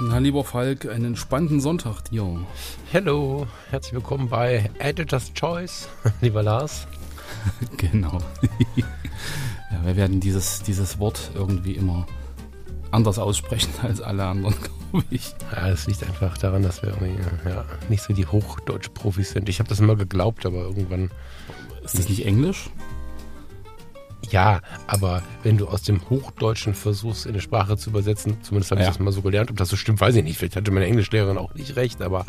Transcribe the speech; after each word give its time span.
Na, 0.00 0.18
lieber 0.18 0.44
Falk, 0.44 0.86
einen 0.86 1.16
spannenden 1.16 1.60
Sonntag 1.60 2.04
dir. 2.04 2.46
Hallo, 2.92 3.48
herzlich 3.70 3.94
willkommen 3.94 4.28
bei 4.28 4.70
Editor's 4.78 5.32
Choice, 5.34 5.88
lieber 6.20 6.44
Lars. 6.44 6.86
genau. 7.76 8.18
ja, 8.76 9.84
wir 9.84 9.96
werden 9.96 10.20
dieses, 10.20 10.62
dieses 10.62 11.00
Wort 11.00 11.32
irgendwie 11.34 11.72
immer 11.72 12.06
anders 12.92 13.18
aussprechen 13.18 13.72
als 13.82 14.00
alle 14.00 14.24
anderen, 14.24 14.54
glaube 14.92 15.04
ich. 15.10 15.34
Ja, 15.50 15.68
das 15.68 15.88
liegt 15.88 16.04
einfach 16.04 16.38
daran, 16.38 16.62
dass 16.62 16.80
wir 16.80 16.90
irgendwie 16.90 17.20
ja, 17.48 17.64
nicht 17.88 18.04
so 18.04 18.12
die 18.12 18.26
Hochdeutsch-Profis 18.26 19.30
sind. 19.30 19.48
Ich 19.48 19.58
habe 19.58 19.68
das 19.68 19.80
immer 19.80 19.96
geglaubt, 19.96 20.46
aber 20.46 20.58
irgendwann. 20.58 21.10
Ist 21.82 21.98
das 21.98 22.08
nicht 22.08 22.24
Englisch? 22.24 22.70
Ja, 24.30 24.60
aber 24.86 25.22
wenn 25.42 25.56
du 25.56 25.68
aus 25.68 25.82
dem 25.82 26.08
Hochdeutschen 26.10 26.74
versuchst, 26.74 27.26
in 27.26 27.32
eine 27.32 27.40
Sprache 27.40 27.76
zu 27.76 27.90
übersetzen, 27.90 28.38
zumindest 28.42 28.70
habe 28.70 28.82
ich 28.82 28.86
das 28.86 28.98
mal 28.98 29.12
so 29.12 29.22
gelernt, 29.22 29.50
ob 29.50 29.56
das 29.56 29.68
so 29.68 29.76
stimmt, 29.76 30.00
weiß 30.00 30.14
ich 30.16 30.24
nicht. 30.24 30.38
Vielleicht 30.38 30.56
hatte 30.56 30.70
meine 30.70 30.86
Englischlehrerin 30.86 31.38
auch 31.38 31.54
nicht 31.54 31.76
recht, 31.76 32.02
aber 32.02 32.26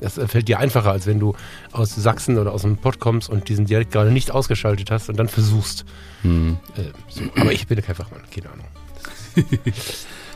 das 0.00 0.14
fällt 0.14 0.48
dir 0.48 0.58
einfacher, 0.58 0.90
als 0.90 1.06
wenn 1.06 1.18
du 1.18 1.34
aus 1.72 1.94
Sachsen 1.94 2.38
oder 2.38 2.52
aus 2.52 2.62
dem 2.62 2.76
Pott 2.76 2.98
kommst 2.98 3.28
und 3.28 3.48
diesen 3.48 3.66
Dialekt 3.66 3.92
gerade 3.92 4.10
nicht 4.10 4.30
ausgeschaltet 4.30 4.90
hast 4.90 5.08
und 5.08 5.16
dann 5.18 5.28
versuchst. 5.28 5.84
Hm. 6.22 6.58
Äh, 6.76 6.82
so. 7.08 7.22
Aber 7.36 7.52
ich 7.52 7.66
bin 7.66 7.80
kein 7.82 7.94
Fachmann, 7.94 8.22
keine 8.32 8.50
Ahnung. 8.50 8.66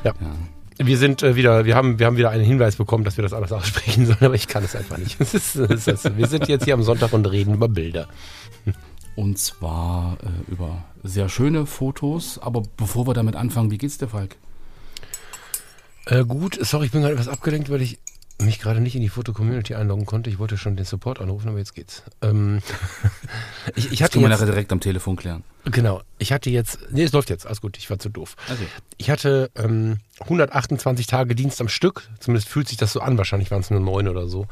ja. 0.04 0.12
ja. 0.20 0.36
Wir 0.78 0.98
sind 0.98 1.22
äh, 1.22 1.36
wieder, 1.36 1.64
wir 1.64 1.76
haben, 1.76 1.98
wir 1.98 2.06
haben 2.06 2.16
wieder 2.16 2.30
einen 2.30 2.44
Hinweis 2.44 2.76
bekommen, 2.76 3.04
dass 3.04 3.16
wir 3.16 3.22
das 3.22 3.32
alles 3.32 3.52
aussprechen 3.52 4.06
sollen, 4.06 4.18
aber 4.20 4.34
ich 4.34 4.48
kann 4.48 4.64
es 4.64 4.74
einfach 4.74 4.98
nicht. 4.98 5.18
Das 5.18 5.34
ist, 5.34 5.56
das 5.56 5.86
ist, 5.86 6.16
wir 6.16 6.26
sind 6.26 6.48
jetzt 6.48 6.64
hier 6.64 6.74
am 6.74 6.82
Sonntag 6.82 7.12
und 7.12 7.26
reden 7.26 7.54
über 7.54 7.68
Bilder. 7.68 8.08
Und 9.14 9.38
zwar 9.38 10.16
äh, 10.22 10.50
über 10.50 10.84
sehr 11.02 11.28
schöne 11.28 11.66
Fotos. 11.66 12.38
Aber 12.38 12.62
bevor 12.76 13.06
wir 13.06 13.14
damit 13.14 13.36
anfangen, 13.36 13.70
wie 13.70 13.78
geht's 13.78 13.98
dir, 13.98 14.08
Falk? 14.08 14.36
Äh, 16.06 16.24
gut, 16.24 16.58
sorry, 16.60 16.86
ich 16.86 16.92
bin 16.92 17.02
gerade 17.02 17.14
etwas 17.14 17.28
abgelenkt, 17.28 17.70
weil 17.70 17.82
ich 17.82 17.98
mich 18.40 18.58
gerade 18.58 18.80
nicht 18.80 18.96
in 18.96 19.02
die 19.02 19.08
Foto-Community 19.08 19.74
einloggen 19.74 20.06
konnte. 20.06 20.30
Ich 20.30 20.38
wollte 20.38 20.56
schon 20.56 20.76
den 20.76 20.84
Support 20.84 21.20
anrufen, 21.20 21.48
aber 21.48 21.58
jetzt 21.58 21.74
geht's. 21.74 22.02
Ähm, 22.22 22.60
ich, 23.76 23.92
ich 23.92 24.02
hatte 24.02 24.02
das 24.02 24.10
kann 24.12 24.22
man 24.22 24.30
nachher 24.30 24.46
direkt 24.46 24.72
am 24.72 24.80
Telefon 24.80 25.16
klären. 25.16 25.44
Genau. 25.64 26.02
Ich 26.18 26.32
hatte 26.32 26.50
jetzt, 26.50 26.78
nee, 26.90 27.04
es 27.04 27.12
läuft 27.12 27.30
jetzt, 27.30 27.46
alles 27.46 27.60
gut, 27.60 27.78
ich 27.78 27.88
war 27.88 27.98
zu 27.98 28.08
doof. 28.08 28.36
Okay. 28.50 28.66
Ich 28.96 29.10
hatte 29.10 29.50
ähm, 29.54 29.98
128 30.20 31.06
Tage 31.06 31.34
Dienst 31.34 31.60
am 31.60 31.68
Stück, 31.68 32.08
zumindest 32.18 32.48
fühlt 32.48 32.68
sich 32.68 32.78
das 32.78 32.92
so 32.92 33.00
an, 33.00 33.16
wahrscheinlich 33.16 33.50
waren 33.50 33.60
es 33.60 33.70
nur 33.70 33.80
neun 33.80 34.08
oder 34.08 34.26
so. 34.26 34.46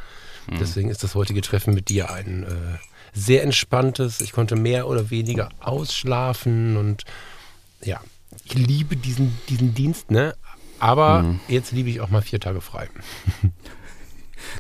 Mhm. 0.49 0.59
Deswegen 0.61 0.89
ist 0.89 1.03
das 1.03 1.15
heutige 1.15 1.41
Treffen 1.41 1.75
mit 1.75 1.89
dir 1.89 2.11
ein 2.11 2.45
äh, 2.45 2.79
sehr 3.13 3.43
entspanntes. 3.43 4.21
Ich 4.21 4.33
konnte 4.33 4.57
mehr 4.57 4.89
oder 4.89 5.11
weniger 5.11 5.51
ausschlafen 5.61 6.77
und 6.77 7.05
ja, 7.83 8.01
ich 8.45 8.55
liebe 8.55 8.97
diesen, 8.97 9.37
diesen 9.49 9.75
Dienst, 9.75 10.11
ne? 10.11 10.35
Aber 10.79 11.23
mhm. 11.23 11.41
jetzt 11.49 11.73
liebe 11.73 11.91
ich 11.91 12.01
auch 12.01 12.11
mal 12.11 12.23
vier 12.23 12.41
Tage 12.41 12.61
frei. 12.61 12.89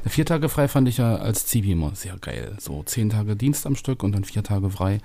Vier 0.07 0.27
Tage 0.27 0.49
frei 0.49 0.69
fand 0.69 0.89
ich 0.89 0.99
ja 0.99 1.17
als 1.17 1.47
Zivi 1.47 1.73
immer 1.73 1.95
sehr 1.95 2.17
geil. 2.19 2.57
So 2.59 2.83
zehn 2.83 3.11
Tage 3.11 3.37
Dienst 3.37 3.67
am 3.67 3.77
Stück 3.77 4.03
und 4.03 4.13
dann 4.13 4.25
vier 4.25 4.43
Tage 4.43 4.71
frei. 4.71 5.01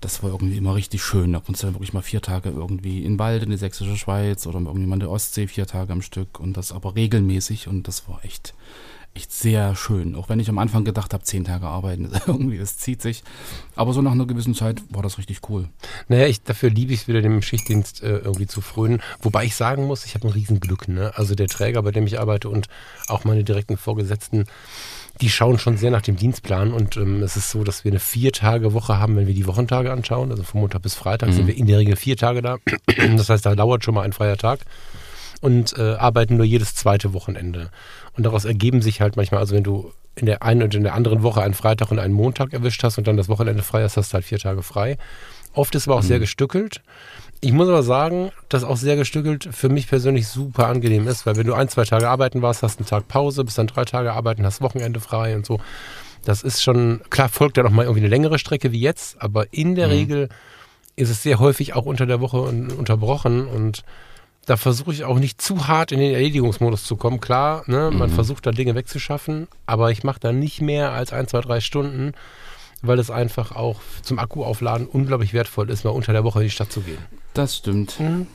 Das 0.00 0.22
war 0.22 0.30
irgendwie 0.30 0.56
immer 0.56 0.74
richtig 0.74 1.02
schön. 1.02 1.32
Da 1.32 1.40
konntest 1.40 1.62
du 1.62 1.68
dann 1.68 1.74
wirklich 1.74 1.92
mal 1.92 2.02
vier 2.02 2.20
Tage 2.20 2.50
irgendwie 2.50 3.04
in 3.04 3.18
Wald 3.18 3.42
in 3.44 3.50
die 3.50 3.56
sächsische 3.56 3.96
Schweiz 3.96 4.46
oder 4.46 4.58
irgendwie 4.58 4.86
mal 4.86 4.96
in 4.96 5.00
der 5.00 5.10
Ostsee 5.10 5.46
vier 5.46 5.66
Tage 5.66 5.92
am 5.92 6.02
Stück 6.02 6.40
und 6.40 6.56
das 6.56 6.72
aber 6.72 6.96
regelmäßig 6.96 7.68
und 7.68 7.86
das 7.86 8.08
war 8.08 8.24
echt, 8.24 8.54
echt 9.14 9.32
sehr 9.32 9.76
schön. 9.76 10.14
Auch 10.14 10.28
wenn 10.28 10.40
ich 10.40 10.48
am 10.48 10.58
Anfang 10.58 10.84
gedacht 10.84 11.12
habe, 11.12 11.22
zehn 11.22 11.44
Tage 11.44 11.66
arbeiten, 11.66 12.10
irgendwie, 12.26 12.58
das 12.58 12.78
zieht 12.78 13.02
sich. 13.02 13.22
Aber 13.76 13.92
so 13.92 14.02
nach 14.02 14.12
einer 14.12 14.26
gewissen 14.26 14.54
Zeit 14.54 14.82
war 14.90 15.02
das 15.02 15.18
richtig 15.18 15.40
cool. 15.48 15.68
Naja, 16.08 16.26
ich, 16.26 16.42
dafür 16.42 16.70
liebe 16.70 16.92
ich 16.92 17.02
es 17.02 17.08
wieder, 17.08 17.20
dem 17.20 17.42
Schichtdienst 17.42 18.02
äh, 18.02 18.18
irgendwie 18.18 18.46
zu 18.46 18.60
frönen. 18.60 19.02
Wobei 19.20 19.44
ich 19.44 19.54
sagen 19.54 19.84
muss, 19.86 20.06
ich 20.06 20.14
habe 20.14 20.28
ein 20.28 20.32
Riesenglück. 20.32 20.88
Ne? 20.88 21.12
Also 21.14 21.34
der 21.34 21.48
Träger, 21.48 21.82
bei 21.82 21.90
dem 21.90 22.06
ich 22.06 22.20
arbeite 22.20 22.48
und 22.48 22.68
auch 23.08 23.24
meine 23.24 23.44
direkten 23.44 23.76
Vorgesetzten, 23.76 24.46
die 25.20 25.28
schauen 25.28 25.58
schon 25.58 25.76
sehr 25.76 25.90
nach 25.90 26.02
dem 26.02 26.16
Dienstplan 26.16 26.72
und 26.72 26.96
ähm, 26.96 27.22
es 27.22 27.36
ist 27.36 27.50
so, 27.50 27.64
dass 27.64 27.84
wir 27.84 27.92
eine 27.92 28.00
Vier-Tage-Woche 28.00 28.98
haben, 28.98 29.16
wenn 29.16 29.26
wir 29.26 29.34
die 29.34 29.46
Wochentage 29.46 29.92
anschauen. 29.92 30.30
Also 30.30 30.42
von 30.42 30.60
Montag 30.60 30.82
bis 30.82 30.94
Freitag 30.94 31.28
mhm. 31.28 31.32
sind 31.34 31.46
wir 31.46 31.56
in 31.56 31.66
der 31.66 31.78
Regel 31.78 31.96
vier 31.96 32.16
Tage 32.16 32.42
da. 32.42 32.56
Das 33.16 33.28
heißt, 33.28 33.44
da 33.44 33.54
dauert 33.54 33.84
schon 33.84 33.94
mal 33.94 34.02
ein 34.02 34.12
freier 34.12 34.36
Tag 34.36 34.60
und 35.42 35.76
äh, 35.76 35.96
arbeiten 35.96 36.36
nur 36.36 36.46
jedes 36.46 36.74
zweite 36.74 37.12
Wochenende. 37.12 37.70
Und 38.16 38.24
daraus 38.24 38.46
ergeben 38.46 38.80
sich 38.80 39.02
halt 39.02 39.16
manchmal, 39.16 39.40
also 39.40 39.54
wenn 39.54 39.64
du 39.64 39.92
in 40.14 40.26
der 40.26 40.42
einen 40.42 40.62
und 40.62 40.74
in 40.74 40.84
der 40.84 40.94
anderen 40.94 41.22
Woche 41.22 41.42
einen 41.42 41.54
Freitag 41.54 41.90
und 41.90 41.98
einen 41.98 42.14
Montag 42.14 42.52
erwischt 42.52 42.82
hast 42.84 42.96
und 42.96 43.06
dann 43.06 43.16
das 43.16 43.28
Wochenende 43.28 43.62
frei 43.62 43.82
hast, 43.82 43.96
hast 43.96 44.12
du 44.12 44.14
halt 44.14 44.24
vier 44.24 44.38
Tage 44.38 44.62
frei. 44.62 44.98
Oft 45.52 45.74
ist 45.74 45.88
aber 45.88 45.96
auch 45.96 46.02
mhm. 46.02 46.06
sehr 46.06 46.18
gestückelt. 46.20 46.80
Ich 47.40 47.52
muss 47.52 47.68
aber 47.68 47.82
sagen, 47.82 48.30
dass 48.48 48.62
auch 48.62 48.76
sehr 48.76 48.94
gestückelt 48.94 49.48
für 49.50 49.68
mich 49.68 49.88
persönlich 49.88 50.28
super 50.28 50.68
angenehm 50.68 51.08
ist, 51.08 51.26
weil 51.26 51.36
wenn 51.36 51.46
du 51.46 51.54
ein, 51.54 51.68
zwei 51.68 51.84
Tage 51.84 52.08
arbeiten 52.08 52.40
warst, 52.40 52.62
hast 52.62 52.78
einen 52.78 52.86
Tag 52.86 53.08
Pause, 53.08 53.44
bist 53.44 53.58
dann 53.58 53.66
drei 53.66 53.84
Tage 53.84 54.12
arbeiten, 54.12 54.46
hast 54.46 54.60
Wochenende 54.60 55.00
frei 55.00 55.34
und 55.34 55.44
so. 55.44 55.58
Das 56.24 56.44
ist 56.44 56.62
schon, 56.62 57.00
klar 57.10 57.28
folgt 57.28 57.56
ja 57.56 57.64
noch 57.64 57.72
mal 57.72 57.82
irgendwie 57.82 58.02
eine 58.02 58.08
längere 58.08 58.38
Strecke 58.38 58.70
wie 58.70 58.80
jetzt, 58.80 59.20
aber 59.20 59.52
in 59.52 59.74
der 59.74 59.88
mhm. 59.88 59.92
Regel 59.92 60.28
ist 60.94 61.10
es 61.10 61.22
sehr 61.24 61.40
häufig 61.40 61.74
auch 61.74 61.84
unter 61.84 62.06
der 62.06 62.20
Woche 62.20 62.40
unterbrochen 62.40 63.46
und 63.46 63.82
da 64.46 64.56
versuche 64.56 64.92
ich 64.92 65.04
auch 65.04 65.18
nicht 65.18 65.40
zu 65.40 65.68
hart 65.68 65.92
in 65.92 66.00
den 66.00 66.12
Erledigungsmodus 66.12 66.84
zu 66.84 66.96
kommen. 66.96 67.20
Klar, 67.20 67.62
ne, 67.66 67.90
man 67.92 68.10
mhm. 68.10 68.14
versucht 68.14 68.46
da 68.46 68.50
Dinge 68.50 68.74
wegzuschaffen, 68.74 69.46
aber 69.66 69.90
ich 69.90 70.02
mache 70.02 70.20
da 70.20 70.32
nicht 70.32 70.60
mehr 70.60 70.90
als 70.90 71.12
ein, 71.12 71.28
zwei, 71.28 71.40
drei 71.40 71.60
Stunden, 71.60 72.12
weil 72.82 72.98
es 72.98 73.10
einfach 73.10 73.54
auch 73.54 73.80
zum 74.02 74.18
Akkuaufladen 74.18 74.86
unglaublich 74.86 75.32
wertvoll 75.32 75.70
ist, 75.70 75.84
mal 75.84 75.90
unter 75.90 76.12
der 76.12 76.24
Woche 76.24 76.40
in 76.40 76.46
die 76.46 76.50
Stadt 76.50 76.72
zu 76.72 76.80
gehen. 76.80 76.98
Das 77.34 77.56
stimmt. 77.56 78.00
Mhm. 78.00 78.26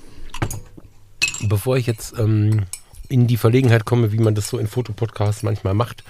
Bevor 1.50 1.78
ich 1.78 1.86
jetzt 1.86 2.18
ähm, 2.18 2.66
in 3.10 3.28
die 3.28 3.38
Verlegenheit 3.38 3.86
komme, 3.86 4.12
wie 4.12 4.20
man 4.20 4.34
das 4.34 4.48
so 4.50 4.58
in 4.58 4.68
Fotopodcasts 4.68 5.44
manchmal 5.44 5.74
macht, 5.74 6.04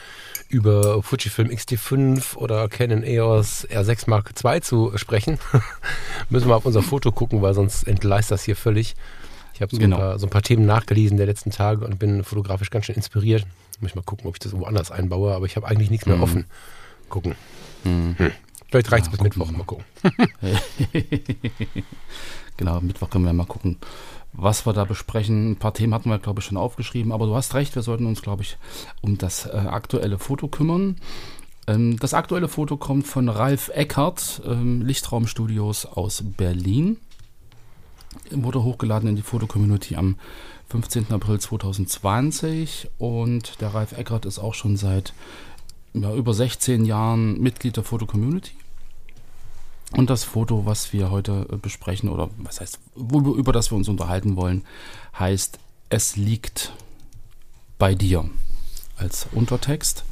über 0.49 1.03
Fujifilm 1.03 1.49
X-T5 1.49 2.35
oder 2.35 2.69
Canon 2.69 3.03
EOS 3.03 3.67
R6 3.67 4.09
Mark 4.09 4.31
II 4.43 4.61
zu 4.61 4.91
sprechen, 4.95 5.39
müssen 6.29 6.47
wir 6.47 6.55
auf 6.55 6.65
unser 6.65 6.83
Foto 6.83 7.11
gucken, 7.11 7.41
weil 7.41 7.53
sonst 7.53 7.83
entgleist 7.87 8.31
das 8.31 8.43
hier 8.43 8.55
völlig. 8.55 8.95
Ich 9.57 9.61
habe 9.63 9.75
so, 9.75 9.79
genau. 9.79 10.19
so, 10.19 10.27
ein 10.27 10.29
paar 10.29 10.43
Themen 10.43 10.67
nachgelesen 10.67 11.17
der 11.17 11.25
letzten 11.25 11.49
Tage 11.49 11.83
und 11.83 11.97
bin 11.97 12.23
fotografisch 12.23 12.69
ganz 12.69 12.85
schön 12.85 12.93
inspiriert. 12.93 13.43
Muss 13.79 13.89
ich 13.89 13.95
mal 13.95 14.03
gucken, 14.03 14.27
ob 14.27 14.35
ich 14.35 14.39
das 14.39 14.53
woanders 14.53 14.91
einbaue, 14.91 15.33
aber 15.33 15.47
ich 15.47 15.55
habe 15.55 15.67
eigentlich 15.67 15.89
nichts 15.89 16.05
mehr 16.05 16.17
mhm. 16.17 16.21
offen. 16.21 16.45
Gucken. 17.09 17.33
Mhm. 17.83 18.13
Hm. 18.19 18.31
Vielleicht 18.69 18.91
reicht 18.91 19.07
es 19.07 19.11
ja, 19.11 19.17
bis 19.17 19.23
Mittwoch. 19.23 19.49
Mal, 19.49 19.57
mal 19.57 19.63
gucken. 19.63 19.85
genau, 22.57 22.81
Mittwoch 22.81 23.09
können 23.09 23.25
wir 23.25 23.33
mal 23.33 23.47
gucken, 23.47 23.77
was 24.31 24.67
wir 24.67 24.73
da 24.73 24.85
besprechen. 24.85 25.53
Ein 25.53 25.55
paar 25.55 25.73
Themen 25.73 25.95
hatten 25.95 26.11
wir, 26.11 26.19
glaube 26.19 26.41
ich, 26.41 26.45
schon 26.45 26.57
aufgeschrieben, 26.57 27.11
aber 27.11 27.25
du 27.25 27.33
hast 27.33 27.55
recht, 27.55 27.73
wir 27.73 27.81
sollten 27.81 28.05
uns, 28.05 28.21
glaube 28.21 28.43
ich, 28.43 28.59
um 29.01 29.17
das 29.17 29.47
äh, 29.47 29.57
aktuelle 29.57 30.19
Foto 30.19 30.49
kümmern. 30.49 30.97
Ähm, 31.65 31.97
das 31.97 32.13
aktuelle 32.13 32.47
Foto 32.47 32.77
kommt 32.77 33.07
von 33.07 33.27
Ralf 33.27 33.71
Eckert, 33.73 34.39
ähm, 34.45 34.83
Lichtraumstudios 34.83 35.87
aus 35.87 36.23
Berlin 36.23 36.97
wurde 38.31 38.63
hochgeladen 38.63 39.09
in 39.09 39.15
die 39.15 39.21
Foto-Community 39.21 39.95
am 39.95 40.17
15. 40.69 41.11
April 41.11 41.39
2020 41.39 42.89
und 42.97 43.61
der 43.61 43.73
Ralf 43.73 43.93
Eckert 43.93 44.25
ist 44.25 44.39
auch 44.39 44.53
schon 44.53 44.75
seit 44.75 45.13
ja, 45.93 46.13
über 46.13 46.33
16 46.33 46.85
Jahren 46.85 47.39
Mitglied 47.39 47.77
der 47.77 47.83
Foto-Community. 47.83 48.51
Und 49.95 50.09
das 50.09 50.25
Foto, 50.25 50.65
was 50.65 50.91
wir 50.91 51.11
heute 51.11 51.47
äh, 51.51 51.55
besprechen, 51.55 52.09
oder 52.09 52.29
was 52.37 52.59
heißt, 52.59 52.79
über 52.95 53.53
das 53.53 53.71
wir 53.71 53.77
uns 53.77 53.87
unterhalten 53.87 54.35
wollen, 54.35 54.65
heißt 55.17 55.59
Es 55.89 56.17
liegt 56.17 56.73
bei 57.77 57.95
dir 57.95 58.29
als 58.97 59.27
Untertext. 59.31 60.03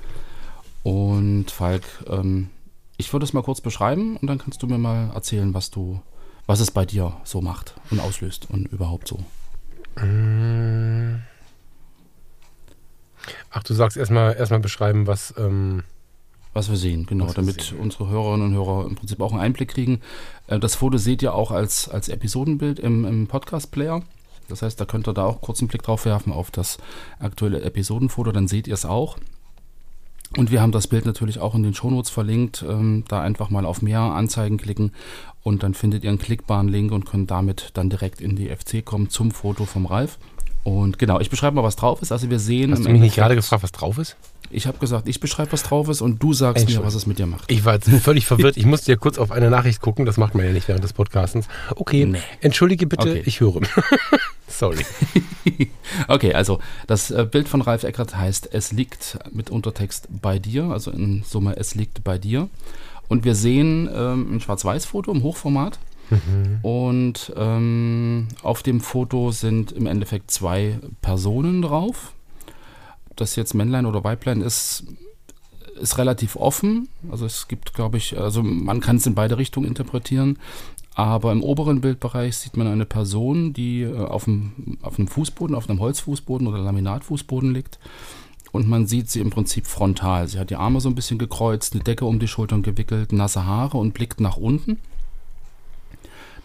Und 0.84 1.52
Falk, 1.52 1.84
ähm, 2.08 2.50
ich 2.96 3.12
würde 3.12 3.25
es 3.25 3.34
mal 3.34 3.44
kurz 3.44 3.60
beschreiben 3.60 4.16
und 4.18 4.28
dann 4.28 4.38
kannst 4.38 4.64
du 4.64 4.68
mir 4.68 4.78
mal 4.78 5.10
erzählen, 5.14 5.54
was 5.54 5.72
du 5.72 6.00
was 6.47 6.59
es 6.59 6.71
bei 6.71 6.86
dir 6.86 7.18
so 7.24 7.42
macht 7.42 7.75
und 7.92 8.00
auslöst 8.00 8.50
und 8.50 8.68
überhaupt 8.68 9.07
so. 9.07 9.19
Ach, 13.51 13.63
du 13.63 13.74
sagst 13.74 13.97
erstmal 13.97 14.36
erstmal 14.36 14.59
beschreiben, 14.59 15.07
was. 15.07 15.33
Ähm, 15.38 15.83
was 16.56 16.69
wir 16.69 16.77
sehen, 16.77 17.06
genau, 17.06 17.25
damit 17.33 17.62
sehen. 17.62 17.80
unsere 17.80 18.07
Hörerinnen 18.07 18.47
und 18.47 18.53
Hörer 18.53 18.86
im 18.86 18.95
Prinzip 18.95 19.19
auch 19.19 19.33
einen 19.33 19.42
Einblick 19.42 19.71
kriegen. 19.71 20.00
Äh, 20.47 20.57
das 20.57 20.75
Foto 20.75 20.97
seht 20.97 21.21
ihr 21.21 21.36
auch 21.36 21.51
als, 21.51 21.89
als 21.89 22.07
Episodenbild 22.07 22.80
im, 22.80 23.03
im 23.03 23.27
Podcast-Player. 23.27 24.01
Das 24.47 24.62
heißt, 24.62 24.80
da 24.80 24.86
könnt 24.86 25.06
ihr 25.07 25.13
da 25.13 25.25
auch 25.25 25.42
kurz 25.42 25.59
einen 25.59 25.68
Blick 25.68 25.83
drauf 25.83 26.06
werfen 26.06 26.31
auf 26.31 26.51
das 26.51 26.77
aktuelle 27.19 27.62
Episodenfoto, 27.62 28.31
dann 28.31 28.47
seht 28.47 28.68
ihr 28.68 28.74
es 28.74 28.86
auch. 28.86 29.18
Und 30.38 30.50
wir 30.50 30.62
haben 30.62 30.71
das 30.71 30.88
Bild 30.88 31.06
natürlich 31.06 31.39
auch 31.39 31.56
in 31.56 31.63
den 31.63 31.74
Shownotes 31.74 32.09
verlinkt. 32.09 32.63
Ähm, 32.68 33.03
da 33.07 33.21
einfach 33.21 33.50
mal 33.50 33.65
auf 33.65 33.81
mehr 33.81 34.00
Anzeigen 34.00 34.57
klicken 34.57 34.94
und 35.45 35.62
dann 35.62 35.75
findet 35.75 36.03
ihr 36.03 36.09
einen 36.09 36.18
klickbaren 36.18 36.68
Link 36.68 36.92
und 36.92 37.06
könnt 37.06 37.30
damit 37.30 37.69
dann 37.75 37.88
direkt 37.88 38.19
in 38.19 38.36
die 38.36 38.50
FC 38.50 38.83
kommen 38.83 39.12
zum 39.12 39.30
Foto 39.30 39.65
vom 39.65 39.86
Ralf. 39.86 40.18
Und 40.63 40.97
genau, 40.97 41.19
ich 41.19 41.30
beschreibe 41.30 41.56
mal, 41.56 41.62
was 41.62 41.75
drauf 41.75 42.01
ist. 42.01 42.12
Also 42.12 42.31
wir 42.31 42.39
sehen. 42.39 42.71
Hast 42.71 42.83
du 42.83 42.89
mich 42.89 43.00
nicht 43.00 43.15
gerade 43.15 43.36
gefragt, 43.36 43.62
was 43.62 43.71
drauf 43.71 44.00
ist? 44.00 44.18
Ich 44.50 44.65
habe 44.65 44.80
gesagt, 44.80 45.07
ich 45.07 45.19
beschreibe, 45.19 45.51
was 45.51 45.62
drauf 45.62 45.88
ist 45.88 46.01
und 46.01 46.21
du 46.21 46.33
sagst 46.33 46.68
mir, 46.68 46.83
was 46.83 46.95
es 46.95 47.06
mit 47.06 47.19
dir 47.19 47.27
macht. 47.27 47.51
Ich 47.51 47.63
war 47.63 47.75
jetzt 47.75 47.88
völlig 47.89 48.25
verwirrt. 48.25 48.57
Ich 48.57 48.65
musste 48.65 48.92
ja 48.92 48.97
kurz 48.97 49.19
auf 49.19 49.30
eine 49.30 49.51
Nachricht 49.51 49.81
gucken. 49.81 50.07
Das 50.07 50.18
macht 50.18 50.33
man 50.33 50.47
ja 50.47 50.51
nicht 50.51 50.68
während 50.68 50.83
des 50.83 50.94
Podcastens. 50.94 51.47
Okay, 51.75 52.06
nee. 52.06 52.19
entschuldige 52.42 52.88
bitte, 52.88 53.07
okay. 53.07 53.24
ich 53.24 53.39
höre. 53.39 53.62
Sorry. 54.47 54.83
okay, 56.07 56.33
also 56.33 56.59
das 56.88 57.12
äh, 57.12 57.27
Bild 57.30 57.47
von 57.47 57.62
Ralf 57.62 57.83
Eckert 57.83 58.18
heißt 58.18 58.50
Es 58.51 58.71
liegt 58.71 59.19
mit 59.31 59.51
Untertext 59.51 60.07
bei 60.09 60.39
dir, 60.39 60.65
also 60.65 60.89
in 60.89 61.24
Summe 61.24 61.56
Es 61.57 61.75
liegt 61.75 62.03
bei 62.03 62.18
dir. 62.18 62.50
Und 63.07 63.24
wir 63.24 63.36
sehen 63.36 63.90
ähm, 63.94 64.36
ein 64.36 64.40
Schwarz-Weiß-Foto 64.40 65.12
im 65.12 65.24
Hochformat. 65.24 65.80
Mhm. 66.10 66.60
Und 66.62 67.34
ähm, 67.36 68.28
auf 68.44 68.63
dem 68.63 68.80
Foto 68.80 69.31
sind 69.31 69.72
im 69.72 69.88
Endeffekt 69.88 70.31
zwei 70.31 70.80
Personen 71.02 71.62
drauf 71.62 72.13
das 73.16 73.36
jetzt 73.36 73.54
Männlein 73.54 73.86
oder 73.86 74.04
Weiblein 74.04 74.42
ist, 74.42 74.84
ist 75.80 75.98
relativ 75.98 76.36
offen. 76.36 76.90
Also 77.10 77.25
es 77.25 77.48
gibt, 77.48 77.74
glaube 77.74 77.98
ich, 77.98 78.18
also 78.18 78.44
man 78.44 78.80
kann 78.80 78.98
es 78.98 79.06
in 79.06 79.16
beide 79.16 79.38
Richtungen 79.38 79.68
interpretieren. 79.68 80.38
Aber 80.94 81.34
im 81.34 81.44
oberen 81.44 81.81
Bildbereich 81.81 82.38
sieht 82.38 82.56
man 82.56 82.68
eine 82.68 82.86
Person, 82.86 83.52
die 83.52 83.81
äh, 83.81 83.98
auf 83.98 84.28
einem, 84.28 84.78
auf 84.81 84.98
einem 84.98 85.10
Fußboden, 85.10 85.54
auf 85.54 85.69
einem 85.69 85.81
Holzfußboden 85.81 86.48
oder 86.48 86.60
Laminatfußboden 86.60 87.54
liegt. 87.54 87.80
Und 88.56 88.68
man 88.68 88.88
sieht 88.88 89.10
sie 89.10 89.19
im 89.19 89.30
Prinzip 89.30 89.68
frontal. 89.68 90.28
Sie 90.28 90.40
hat 90.40 90.50
die 90.50 90.56
Arme 90.56 90.81
so 90.81 90.90
ein 90.90 90.96
bisschen 90.96 91.19
gekreuzt, 91.19 91.74
eine 91.74 91.84
Decke 91.84 92.06
um 92.06 92.19
die 92.19 92.28
Schultern 92.28 92.63
gewickelt, 92.63 93.12
nasse 93.12 93.46
Haare 93.46 93.78
und 93.78 93.94
blickt 93.94 94.19
nach 94.19 94.38
unten 94.38 94.80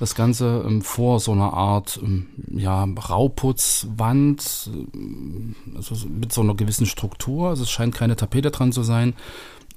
das 0.01 0.15
Ganze 0.15 0.65
ähm, 0.67 0.81
vor 0.81 1.21
so 1.21 1.33
einer 1.33 1.53
Art 1.53 2.01
ähm, 2.03 2.29
ja, 2.51 2.85
Rauputzwand, 2.85 4.71
äh, 4.73 5.77
also 5.77 5.95
mit 6.09 6.33
so 6.33 6.41
einer 6.41 6.55
gewissen 6.55 6.87
Struktur. 6.87 7.51
Also 7.51 7.65
es 7.65 7.71
scheint 7.71 7.95
keine 7.95 8.17
Tapete 8.17 8.51
dran 8.51 8.73
zu 8.73 8.83
sein 8.83 9.13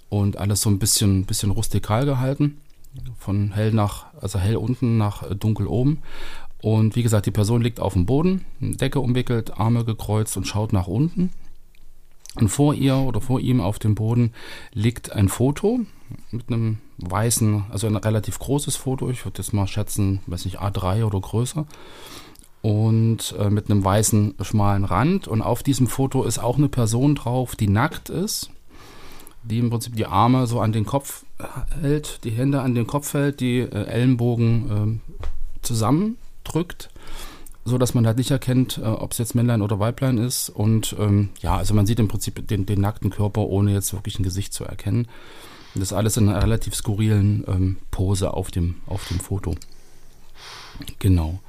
und 0.07 0.38
alles 0.38 0.62
so 0.62 0.69
ein 0.69 0.80
bisschen, 0.80 1.25
bisschen 1.25 1.51
rustikal 1.51 2.06
gehalten. 2.06 2.62
Von 3.18 3.51
hell 3.51 3.74
nach, 3.74 4.06
also 4.21 4.39
hell 4.39 4.56
unten 4.56 4.97
nach 4.97 5.30
äh, 5.30 5.35
dunkel 5.35 5.68
oben. 5.68 6.00
Und 6.62 6.95
wie 6.95 7.03
gesagt, 7.03 7.25
die 7.25 7.31
Person 7.31 7.62
liegt 7.62 7.81
auf 7.81 7.91
dem 7.91 8.06
Boden, 8.06 8.45
Decke 8.62 9.01
umwickelt, 9.01 9.59
Arme 9.59 9.83
gekreuzt 9.83 10.38
und 10.38 10.47
schaut 10.47 10.71
nach 10.71 10.88
unten. 10.88 11.31
Und 12.35 12.50
vor 12.50 12.74
ihr 12.74 12.95
oder 12.95 13.21
vor 13.21 13.39
ihm 13.39 13.62
auf 13.62 13.80
dem 13.80 13.95
Boden 13.95 14.33
liegt 14.74 15.12
ein 15.12 15.30
Foto 15.30 15.81
mit 16.31 16.50
einem 16.50 16.80
weißen, 16.97 17.65
also 17.69 17.88
ein 17.88 17.95
relativ 17.95 18.39
großes 18.39 18.75
Foto. 18.75 19.09
Ich 19.09 19.25
würde 19.25 19.39
jetzt 19.39 19.53
mal 19.53 19.68
schätzen, 19.68 20.21
weiß 20.27 20.45
nicht, 20.45 20.59
A3 20.59 21.06
oder 21.06 21.19
größer. 21.19 21.65
Und 22.62 23.35
äh, 23.38 23.50
mit 23.50 23.69
einem 23.69 23.83
weißen, 23.83 24.35
schmalen 24.41 24.85
Rand. 24.85 25.27
Und 25.27 25.41
auf 25.41 25.63
diesem 25.63 25.88
Foto 25.88 26.24
ist 26.24 26.39
auch 26.39 26.57
eine 26.57 26.69
Person 26.69 27.15
drauf, 27.15 27.56
die 27.56 27.68
nackt 27.68 28.09
ist. 28.09 28.50
Die 29.44 29.59
im 29.59 29.69
Prinzip 29.69 29.95
die 29.95 30.06
Arme 30.06 30.47
so 30.47 30.62
an 30.62 30.71
den 30.71 30.85
Kopf 30.85 31.25
hält, 31.81 32.24
die 32.24 32.31
Hände 32.31 32.62
an 32.62 32.75
den 32.75 32.88
Kopf 32.88 33.13
hält, 33.13 33.41
die 33.41 33.59
äh, 33.59 33.85
Ellenbogen 33.85 35.01
äh, 35.01 35.21
zusammendrückt 35.62 36.89
so 37.65 37.77
dass 37.77 37.94
man 37.94 38.06
halt 38.06 38.18
nicht 38.18 38.31
erkennt, 38.31 38.77
äh, 38.77 38.86
ob 38.86 39.12
es 39.12 39.18
jetzt 39.18 39.36
Männlein 39.36 39.62
oder 39.62 39.80
Weiblein 39.80 40.18
ist. 40.18 40.50
Und 40.50 40.95
ähm, 41.00 41.30
ja, 41.42 41.57
also 41.57 41.74
man 41.74 41.86
sieht 41.86 42.00
im 42.00 42.07
Prinzip 42.07 42.48
den, 42.48 42.65
den, 42.65 42.81
nackten 42.81 43.10
Körper, 43.10 43.42
ohne 43.42 43.74
jetzt 43.74 43.94
wirklich 43.94 44.19
ein 44.19 44.24
Gesicht 44.24 44.54
zu 44.54 44.65
erkennen. 44.65 45.07
Das 45.75 45.94
alles 45.94 46.18
in 46.18 46.30
einer 46.30 46.44
relativ 46.44 46.75
skurrilen 46.75 47.44
ähm, 47.48 47.77
Pose 47.89 48.33
auf 48.33 48.51
dem, 48.51 48.75
auf 48.86 49.07
dem 49.07 49.19
Foto. 49.19 49.56
Genau. 51.00 51.39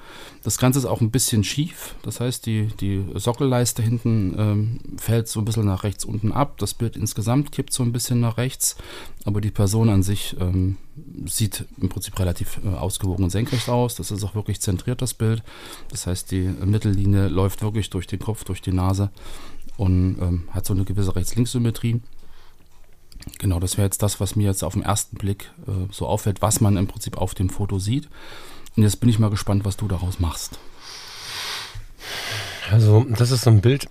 Das 0.43 0.59
Ganze 0.59 0.79
ist 0.79 0.85
auch 0.85 1.01
ein 1.01 1.11
bisschen 1.11 1.43
schief. 1.43 1.95
Das 2.03 2.21
heißt, 2.21 2.45
die, 2.45 2.67
die 2.79 3.03
Sockelleiste 3.15 3.83
hinten 3.83 4.35
ähm, 4.39 4.81
fällt 4.99 5.27
so 5.27 5.41
ein 5.41 5.47
bisschen 5.47 5.65
nach 5.65 5.85
rechts 5.85 6.05
unten 6.05 6.33
ab. 6.33 6.59
Das 6.59 6.75
Bild 6.75 6.97
insgesamt 6.97 7.51
kippt 7.51 7.73
so 7.73 7.83
ein 7.83 7.93
bisschen 7.93 8.21
nach 8.21 8.37
rechts. 8.37 8.77
Aber 9.25 9.41
die 9.41 9.51
Person 9.51 9.89
an 9.89 10.03
sich 10.03 10.37
ähm, 10.39 10.77
sieht 11.25 11.65
im 11.81 11.89
Prinzip 11.89 12.19
relativ 12.19 12.61
äh, 12.65 12.69
ausgewogen 12.75 13.25
und 13.25 13.31
senkrecht 13.31 13.71
aus. 13.71 13.95
Das 13.95 14.11
ist 14.11 14.23
auch 14.23 14.35
wirklich 14.35 14.61
zentriert, 14.61 15.01
das 15.01 15.15
Bild. 15.15 15.43
Das 15.89 16.07
heißt, 16.07 16.31
die 16.31 16.43
Mittellinie 16.43 17.29
läuft 17.29 17.63
wirklich 17.63 17.89
durch 17.89 18.07
den 18.07 18.19
Kopf, 18.19 18.45
durch 18.45 18.61
die 18.61 18.73
Nase 18.73 19.11
und 19.79 20.19
ähm, 20.21 20.49
hat 20.51 20.67
so 20.67 20.75
eine 20.75 20.85
gewisse 20.85 21.17
Rechts-Links-Symmetrie. 21.17 22.03
Genau, 23.39 23.59
das 23.61 23.79
wäre 23.79 23.87
jetzt 23.87 24.03
das, 24.03 24.21
was 24.21 24.37
mir 24.37 24.49
jetzt 24.49 24.63
auf 24.63 24.75
den 24.75 24.83
ersten 24.83 25.17
Blick 25.17 25.51
äh, 25.67 25.91
so 25.91 26.07
auffällt, 26.07 26.43
was 26.43 26.61
man 26.61 26.77
im 26.77 26.87
Prinzip 26.87 27.17
auf 27.17 27.35
dem 27.35 27.49
Foto 27.49 27.79
sieht. 27.79 28.09
Und 28.77 28.83
jetzt 28.83 29.01
bin 29.01 29.09
ich 29.09 29.19
mal 29.19 29.31
gespannt, 29.31 29.65
was 29.65 29.77
du 29.77 29.89
daraus 29.89 30.19
machst. 30.19 30.59
Also, 32.71 33.07
das 33.09 33.31
ist 33.31 33.43
so 33.43 33.51
ein 33.51 33.61
Bild, 33.61 33.87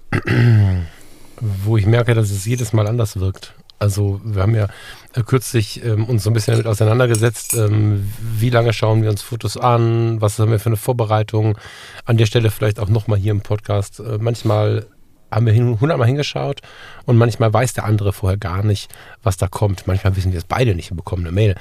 wo 1.39 1.77
ich 1.77 1.85
merke, 1.85 2.13
dass 2.13 2.31
es 2.31 2.45
jedes 2.45 2.73
Mal 2.73 2.87
anders 2.87 3.19
wirkt. 3.19 3.53
Also, 3.79 4.21
wir 4.23 4.41
haben 4.41 4.55
ja 4.55 4.67
äh, 5.13 5.23
kürzlich 5.23 5.83
ähm, 5.83 6.05
uns 6.05 6.23
so 6.23 6.29
ein 6.29 6.33
bisschen 6.33 6.53
damit 6.53 6.67
auseinandergesetzt, 6.67 7.53
ähm, 7.53 8.11
wie 8.37 8.49
lange 8.49 8.71
schauen 8.71 9.03
wir 9.03 9.09
uns 9.09 9.21
Fotos 9.21 9.57
an, 9.57 10.21
was 10.21 10.39
haben 10.39 10.51
wir 10.51 10.59
für 10.59 10.67
eine 10.67 10.77
Vorbereitung. 10.77 11.57
An 12.05 12.17
der 12.17 12.25
Stelle 12.25 12.49
vielleicht 12.49 12.79
auch 12.79 12.89
nochmal 12.89 13.19
hier 13.19 13.31
im 13.31 13.41
Podcast. 13.41 13.99
Äh, 13.99 14.19
manchmal 14.19 14.87
haben 15.33 15.45
wir 15.45 15.53
hundertmal 15.55 16.07
hingeschaut 16.07 16.61
und 17.05 17.17
manchmal 17.17 17.53
weiß 17.53 17.73
der 17.73 17.85
andere 17.85 18.13
vorher 18.13 18.37
gar 18.37 18.63
nicht, 18.63 18.93
was 19.23 19.37
da 19.37 19.47
kommt. 19.47 19.87
Manchmal 19.87 20.15
wissen 20.15 20.31
wir 20.31 20.39
es 20.39 20.45
beide 20.45 20.75
nicht 20.75 20.91
und 20.91 20.97
bekommen 20.97 21.25
eine 21.25 21.31
Mail. 21.31 21.55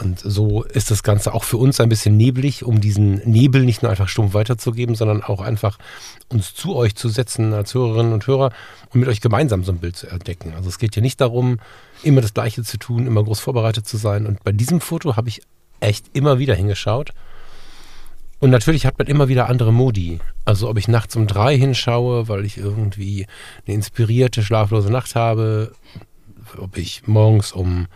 Und 0.00 0.18
so 0.18 0.64
ist 0.64 0.90
das 0.90 1.02
Ganze 1.02 1.34
auch 1.34 1.44
für 1.44 1.56
uns 1.56 1.80
ein 1.80 1.88
bisschen 1.88 2.16
neblig, 2.16 2.64
um 2.64 2.80
diesen 2.80 3.16
Nebel 3.30 3.64
nicht 3.64 3.82
nur 3.82 3.90
einfach 3.90 4.08
stumpf 4.08 4.34
weiterzugeben, 4.34 4.96
sondern 4.96 5.22
auch 5.22 5.40
einfach 5.40 5.78
uns 6.28 6.54
zu 6.54 6.74
euch 6.74 6.96
zu 6.96 7.08
setzen 7.08 7.52
als 7.54 7.74
Hörerinnen 7.74 8.12
und 8.12 8.26
Hörer 8.26 8.50
und 8.92 9.00
mit 9.00 9.08
euch 9.08 9.20
gemeinsam 9.20 9.62
so 9.62 9.72
ein 9.72 9.78
Bild 9.78 9.96
zu 9.96 10.08
entdecken. 10.08 10.52
Also 10.56 10.68
es 10.68 10.78
geht 10.78 10.94
hier 10.94 11.02
nicht 11.02 11.20
darum, 11.20 11.58
immer 12.02 12.20
das 12.20 12.34
Gleiche 12.34 12.64
zu 12.64 12.78
tun, 12.78 13.06
immer 13.06 13.22
groß 13.22 13.40
vorbereitet 13.40 13.86
zu 13.86 13.96
sein. 13.96 14.26
Und 14.26 14.42
bei 14.42 14.52
diesem 14.52 14.80
Foto 14.80 15.16
habe 15.16 15.28
ich 15.28 15.42
echt 15.80 16.06
immer 16.12 16.38
wieder 16.38 16.54
hingeschaut 16.54 17.12
und 18.44 18.50
natürlich 18.50 18.84
hat 18.84 18.98
man 18.98 19.06
immer 19.06 19.28
wieder 19.28 19.48
andere 19.48 19.72
Modi. 19.72 20.18
Also 20.44 20.68
ob 20.68 20.76
ich 20.76 20.86
nachts 20.86 21.16
um 21.16 21.26
drei 21.26 21.56
hinschaue, 21.56 22.28
weil 22.28 22.44
ich 22.44 22.58
irgendwie 22.58 23.24
eine 23.66 23.74
inspirierte, 23.74 24.42
schlaflose 24.42 24.92
Nacht 24.92 25.14
habe, 25.14 25.72
ob 26.58 26.76
ich 26.76 27.06
morgens 27.06 27.52
um, 27.52 27.86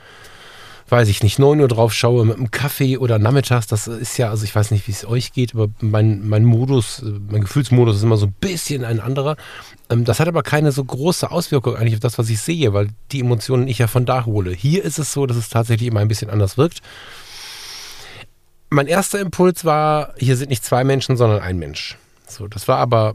weiß 0.89 1.09
ich 1.09 1.23
nicht, 1.23 1.39
9 1.39 1.61
Uhr 1.61 1.69
drauf 1.69 1.93
schaue 1.93 2.25
mit 2.25 2.39
einem 2.39 2.51
Kaffee 2.51 2.97
oder 2.97 3.19
nachmittags, 3.19 3.67
das 3.67 3.89
ist 3.89 4.17
ja, 4.17 4.31
also 4.31 4.45
ich 4.45 4.55
weiß 4.55 4.71
nicht, 4.71 4.89
wie 4.89 4.93
es 4.93 5.05
euch 5.05 5.35
geht, 5.35 5.55
aber 5.55 5.69
mein, 5.83 6.27
mein 6.27 6.47
Modus, 6.47 7.05
mein 7.31 7.43
Gefühlsmodus 7.43 7.97
ist 7.97 8.03
immer 8.03 8.17
so 8.17 8.25
ein 8.25 8.35
bisschen 8.41 8.87
ein 8.87 9.01
anderer. 9.01 9.37
Ähm, 9.91 10.07
das 10.07 10.19
hat 10.19 10.29
aber 10.29 10.43
keine 10.43 10.73
so 10.73 10.83
große 10.83 11.31
Auswirkung 11.31 11.77
eigentlich 11.77 11.97
auf 11.97 12.01
das, 12.01 12.17
was 12.17 12.31
ich 12.31 12.41
sehe, 12.41 12.73
weil 12.73 12.89
die 13.13 13.21
Emotionen 13.21 13.69
ich 13.69 13.81
ja 13.81 13.87
von 13.87 14.07
da 14.07 14.25
hole. 14.25 14.53
Hier 14.53 14.83
ist 14.83 14.99
es 14.99 15.13
so, 15.13 15.27
dass 15.27 15.37
es 15.37 15.51
tatsächlich 15.51 15.89
immer 15.89 16.01
ein 16.01 16.09
bisschen 16.09 16.31
anders 16.31 16.57
wirkt 16.57 16.81
mein 18.71 18.87
erster 18.87 19.21
Impuls 19.21 19.65
war, 19.65 20.15
hier 20.19 20.37
sind 20.37 20.51
nicht 20.51 20.65
zwei 20.65 20.85
Menschen, 20.85 21.17
sondern 21.17 21.41
ein 21.41 21.59
Mensch. 21.59 21.97
So, 22.27 22.47
das 22.49 22.69
war 22.69 22.79
aber 22.79 23.15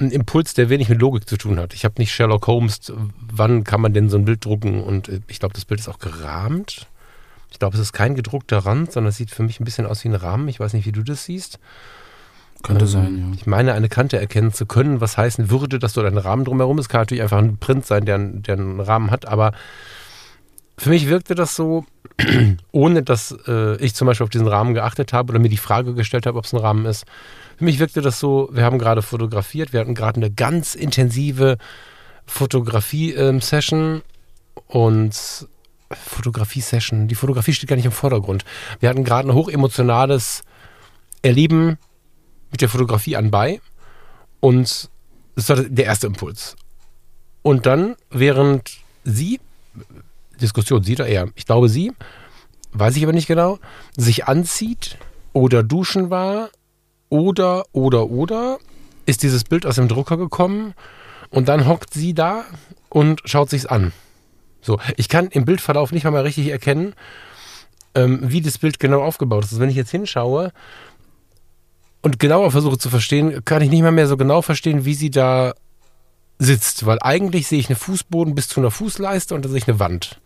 ein 0.00 0.10
Impuls, 0.10 0.54
der 0.54 0.68
wenig 0.68 0.88
mit 0.88 1.00
Logik 1.00 1.28
zu 1.28 1.36
tun 1.36 1.58
hat. 1.58 1.74
Ich 1.74 1.84
habe 1.84 1.94
nicht 1.98 2.12
Sherlock 2.12 2.46
Holmes, 2.46 2.92
wann 3.20 3.64
kann 3.64 3.80
man 3.80 3.92
denn 3.92 4.08
so 4.08 4.16
ein 4.16 4.24
Bild 4.24 4.44
drucken 4.44 4.82
und 4.82 5.08
äh, 5.08 5.20
ich 5.28 5.38
glaube, 5.38 5.54
das 5.54 5.64
Bild 5.64 5.80
ist 5.80 5.88
auch 5.88 5.98
gerahmt. 5.98 6.86
Ich 7.50 7.58
glaube, 7.58 7.76
es 7.76 7.82
ist 7.82 7.92
kein 7.92 8.14
gedruckter 8.14 8.58
Rand, 8.58 8.92
sondern 8.92 9.10
es 9.10 9.18
sieht 9.18 9.30
für 9.30 9.42
mich 9.42 9.60
ein 9.60 9.64
bisschen 9.64 9.86
aus 9.86 10.02
wie 10.04 10.08
ein 10.08 10.14
Rahmen. 10.14 10.48
Ich 10.48 10.58
weiß 10.58 10.72
nicht, 10.72 10.86
wie 10.86 10.92
du 10.92 11.02
das 11.02 11.24
siehst. 11.24 11.58
Könnte 12.62 12.86
ähm, 12.86 12.90
sein, 12.90 13.18
ja. 13.18 13.34
Ich 13.34 13.46
meine, 13.46 13.74
eine 13.74 13.90
Kante 13.90 14.18
erkennen 14.18 14.52
zu 14.52 14.64
können, 14.64 15.00
was 15.00 15.18
heißen 15.18 15.50
würde, 15.50 15.78
dass 15.78 15.92
dort 15.92 16.06
ein 16.06 16.18
Rahmen 16.18 16.44
drumherum 16.44 16.78
ist. 16.78 16.88
Kann 16.88 17.02
natürlich 17.02 17.22
einfach 17.22 17.38
ein 17.38 17.58
Print 17.58 17.84
sein, 17.84 18.06
der, 18.06 18.18
der 18.18 18.56
einen 18.56 18.80
Rahmen 18.80 19.10
hat, 19.10 19.28
aber 19.28 19.52
für 20.82 20.90
mich 20.90 21.06
wirkte 21.06 21.36
das 21.36 21.54
so, 21.54 21.84
ohne 22.72 23.04
dass 23.04 23.36
äh, 23.46 23.76
ich 23.76 23.94
zum 23.94 24.06
Beispiel 24.06 24.24
auf 24.24 24.30
diesen 24.30 24.48
Rahmen 24.48 24.74
geachtet 24.74 25.12
habe 25.12 25.30
oder 25.30 25.38
mir 25.38 25.48
die 25.48 25.56
Frage 25.56 25.94
gestellt 25.94 26.26
habe, 26.26 26.36
ob 26.36 26.44
es 26.44 26.52
ein 26.52 26.58
Rahmen 26.58 26.86
ist. 26.86 27.04
Für 27.56 27.64
mich 27.64 27.78
wirkte 27.78 28.00
das 28.00 28.18
so, 28.18 28.48
wir 28.50 28.64
haben 28.64 28.80
gerade 28.80 29.00
fotografiert, 29.00 29.72
wir 29.72 29.78
hatten 29.78 29.94
gerade 29.94 30.16
eine 30.16 30.32
ganz 30.32 30.74
intensive 30.74 31.56
Fotografie-Session 32.26 34.02
und 34.66 35.46
Fotografie-Session, 35.92 37.06
die 37.06 37.14
Fotografie 37.14 37.52
steht 37.52 37.68
gar 37.68 37.76
nicht 37.76 37.86
im 37.86 37.92
Vordergrund. 37.92 38.44
Wir 38.80 38.88
hatten 38.88 39.04
gerade 39.04 39.28
ein 39.28 39.34
hochemotionales 39.34 40.42
Erleben 41.22 41.78
mit 42.50 42.60
der 42.60 42.68
Fotografie 42.68 43.14
anbei 43.14 43.60
und 44.40 44.90
das 45.36 45.48
war 45.48 45.62
der 45.62 45.84
erste 45.84 46.08
Impuls. 46.08 46.56
Und 47.42 47.66
dann, 47.66 47.94
während 48.10 48.78
sie 49.04 49.38
Diskussion, 50.42 50.82
sie 50.82 50.94
oder 50.94 51.06
er, 51.06 51.28
ich 51.34 51.46
glaube 51.46 51.68
sie, 51.68 51.92
weiß 52.72 52.96
ich 52.96 53.02
aber 53.02 53.12
nicht 53.12 53.26
genau, 53.28 53.58
sich 53.96 54.26
anzieht 54.26 54.98
oder 55.32 55.62
duschen 55.62 56.10
war 56.10 56.50
oder, 57.08 57.64
oder, 57.72 58.10
oder, 58.10 58.58
ist 59.06 59.22
dieses 59.22 59.44
Bild 59.44 59.66
aus 59.66 59.76
dem 59.76 59.88
Drucker 59.88 60.16
gekommen 60.16 60.74
und 61.30 61.48
dann 61.48 61.66
hockt 61.66 61.94
sie 61.94 62.14
da 62.14 62.44
und 62.88 63.22
schaut 63.24 63.50
sich's 63.50 63.66
an. 63.66 63.92
So, 64.60 64.78
ich 64.96 65.08
kann 65.08 65.28
im 65.28 65.44
Bildverlauf 65.44 65.92
nicht 65.92 66.04
mal, 66.04 66.10
mal 66.10 66.22
richtig 66.22 66.48
erkennen, 66.48 66.94
ähm, 67.94 68.20
wie 68.22 68.40
das 68.40 68.58
Bild 68.58 68.78
genau 68.78 69.02
aufgebaut 69.02 69.44
ist. 69.44 69.52
Also 69.52 69.60
wenn 69.60 69.70
ich 69.70 69.76
jetzt 69.76 69.90
hinschaue 69.90 70.52
und 72.00 72.18
genauer 72.18 72.50
versuche 72.50 72.78
zu 72.78 72.88
verstehen, 72.88 73.44
kann 73.44 73.62
ich 73.62 73.70
nicht 73.70 73.82
mal 73.82 73.92
mehr 73.92 74.06
so 74.06 74.16
genau 74.16 74.42
verstehen, 74.42 74.84
wie 74.84 74.94
sie 74.94 75.10
da 75.10 75.54
sitzt, 76.38 76.86
weil 76.86 76.98
eigentlich 77.00 77.46
sehe 77.46 77.58
ich 77.58 77.68
einen 77.68 77.76
Fußboden 77.76 78.34
bis 78.34 78.48
zu 78.48 78.60
einer 78.60 78.70
Fußleiste 78.70 79.34
und 79.34 79.44
da 79.44 79.48
sehe 79.48 79.58
ich 79.58 79.68
eine 79.68 79.78
Wand. 79.78 80.20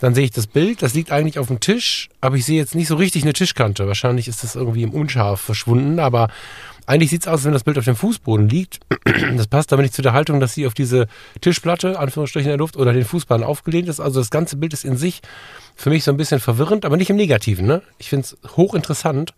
Dann 0.00 0.14
sehe 0.14 0.24
ich 0.24 0.32
das 0.32 0.48
Bild, 0.48 0.82
das 0.82 0.94
liegt 0.94 1.12
eigentlich 1.12 1.38
auf 1.38 1.46
dem 1.46 1.60
Tisch, 1.60 2.08
aber 2.20 2.34
ich 2.34 2.44
sehe 2.44 2.56
jetzt 2.56 2.74
nicht 2.74 2.88
so 2.88 2.96
richtig 2.96 3.22
eine 3.22 3.34
Tischkante. 3.34 3.86
Wahrscheinlich 3.86 4.26
ist 4.26 4.42
das 4.42 4.56
irgendwie 4.56 4.82
im 4.82 4.92
Unscharf 4.92 5.40
verschwunden, 5.40 6.00
aber 6.00 6.28
eigentlich 6.86 7.10
sieht 7.10 7.22
es 7.22 7.28
aus, 7.28 7.34
als 7.34 7.44
wenn 7.44 7.52
das 7.52 7.62
Bild 7.62 7.78
auf 7.78 7.84
dem 7.84 7.96
Fußboden 7.96 8.48
liegt. 8.48 8.80
Das 9.36 9.46
passt 9.46 9.72
aber 9.72 9.82
nicht 9.82 9.94
zu 9.94 10.02
der 10.02 10.12
Haltung, 10.12 10.40
dass 10.40 10.54
sie 10.54 10.66
auf 10.66 10.74
diese 10.74 11.06
Tischplatte, 11.40 11.98
Anführungsstrichen 11.98 12.46
in 12.46 12.52
der 12.52 12.58
Luft, 12.58 12.76
oder 12.76 12.92
den 12.92 13.04
Fußballen 13.04 13.44
aufgelehnt 13.44 13.88
ist. 13.88 14.00
Also 14.00 14.20
das 14.20 14.30
ganze 14.30 14.56
Bild 14.56 14.72
ist 14.72 14.84
in 14.84 14.96
sich 14.96 15.20
für 15.76 15.90
mich 15.90 16.04
so 16.04 16.10
ein 16.10 16.16
bisschen 16.16 16.40
verwirrend, 16.40 16.84
aber 16.84 16.96
nicht 16.96 17.10
im 17.10 17.16
Negativen. 17.16 17.66
Ne? 17.66 17.82
Ich 17.98 18.08
finde 18.08 18.26
es 18.26 18.56
hochinteressant. 18.56 19.34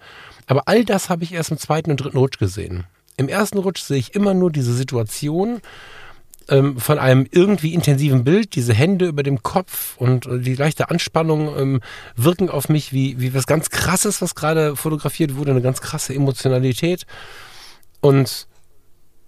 Aber 0.46 0.62
all 0.66 0.84
das 0.84 1.11
habe 1.11 1.25
ich 1.25 1.32
erst 1.32 1.50
im 1.50 1.58
zweiten 1.58 1.90
und 1.90 1.99
dritten 1.99 2.18
Rutsch 2.18 2.38
gesehen. 2.38 2.84
Im 3.16 3.28
ersten 3.28 3.59
Rutsch 3.59 3.83
sehe 3.83 3.99
ich 3.99 4.14
immer 4.14 4.35
nur 4.35 4.50
diese 4.50 4.75
Situation, 4.75 5.61
ähm, 6.49 6.78
von 6.78 6.99
einem 6.99 7.26
irgendwie 7.30 7.75
intensiven 7.75 8.25
Bild, 8.25 8.54
diese 8.54 8.75
Hände 8.75 9.06
über 9.06 9.23
dem 9.23 9.42
Kopf 9.42 9.97
und 9.97 10.28
die 10.30 10.54
leichte 10.54 10.90
Anspannung 10.90 11.56
ähm, 11.59 11.80
wirken 12.16 12.50
auf 12.50 12.68
mich 12.68 12.92
wie, 12.92 13.18
wie 13.21 13.35
was 13.35 13.47
ganz 13.47 13.71
Krasses, 13.71 14.21
was 14.21 14.35
gerade 14.35 14.76
fotografiert 14.76 15.37
wurde, 15.37 15.52
eine 15.52 15.62
ganz 15.62 15.80
krasse 15.80 16.14
Emotionalität. 16.14 17.06
Und 18.00 18.47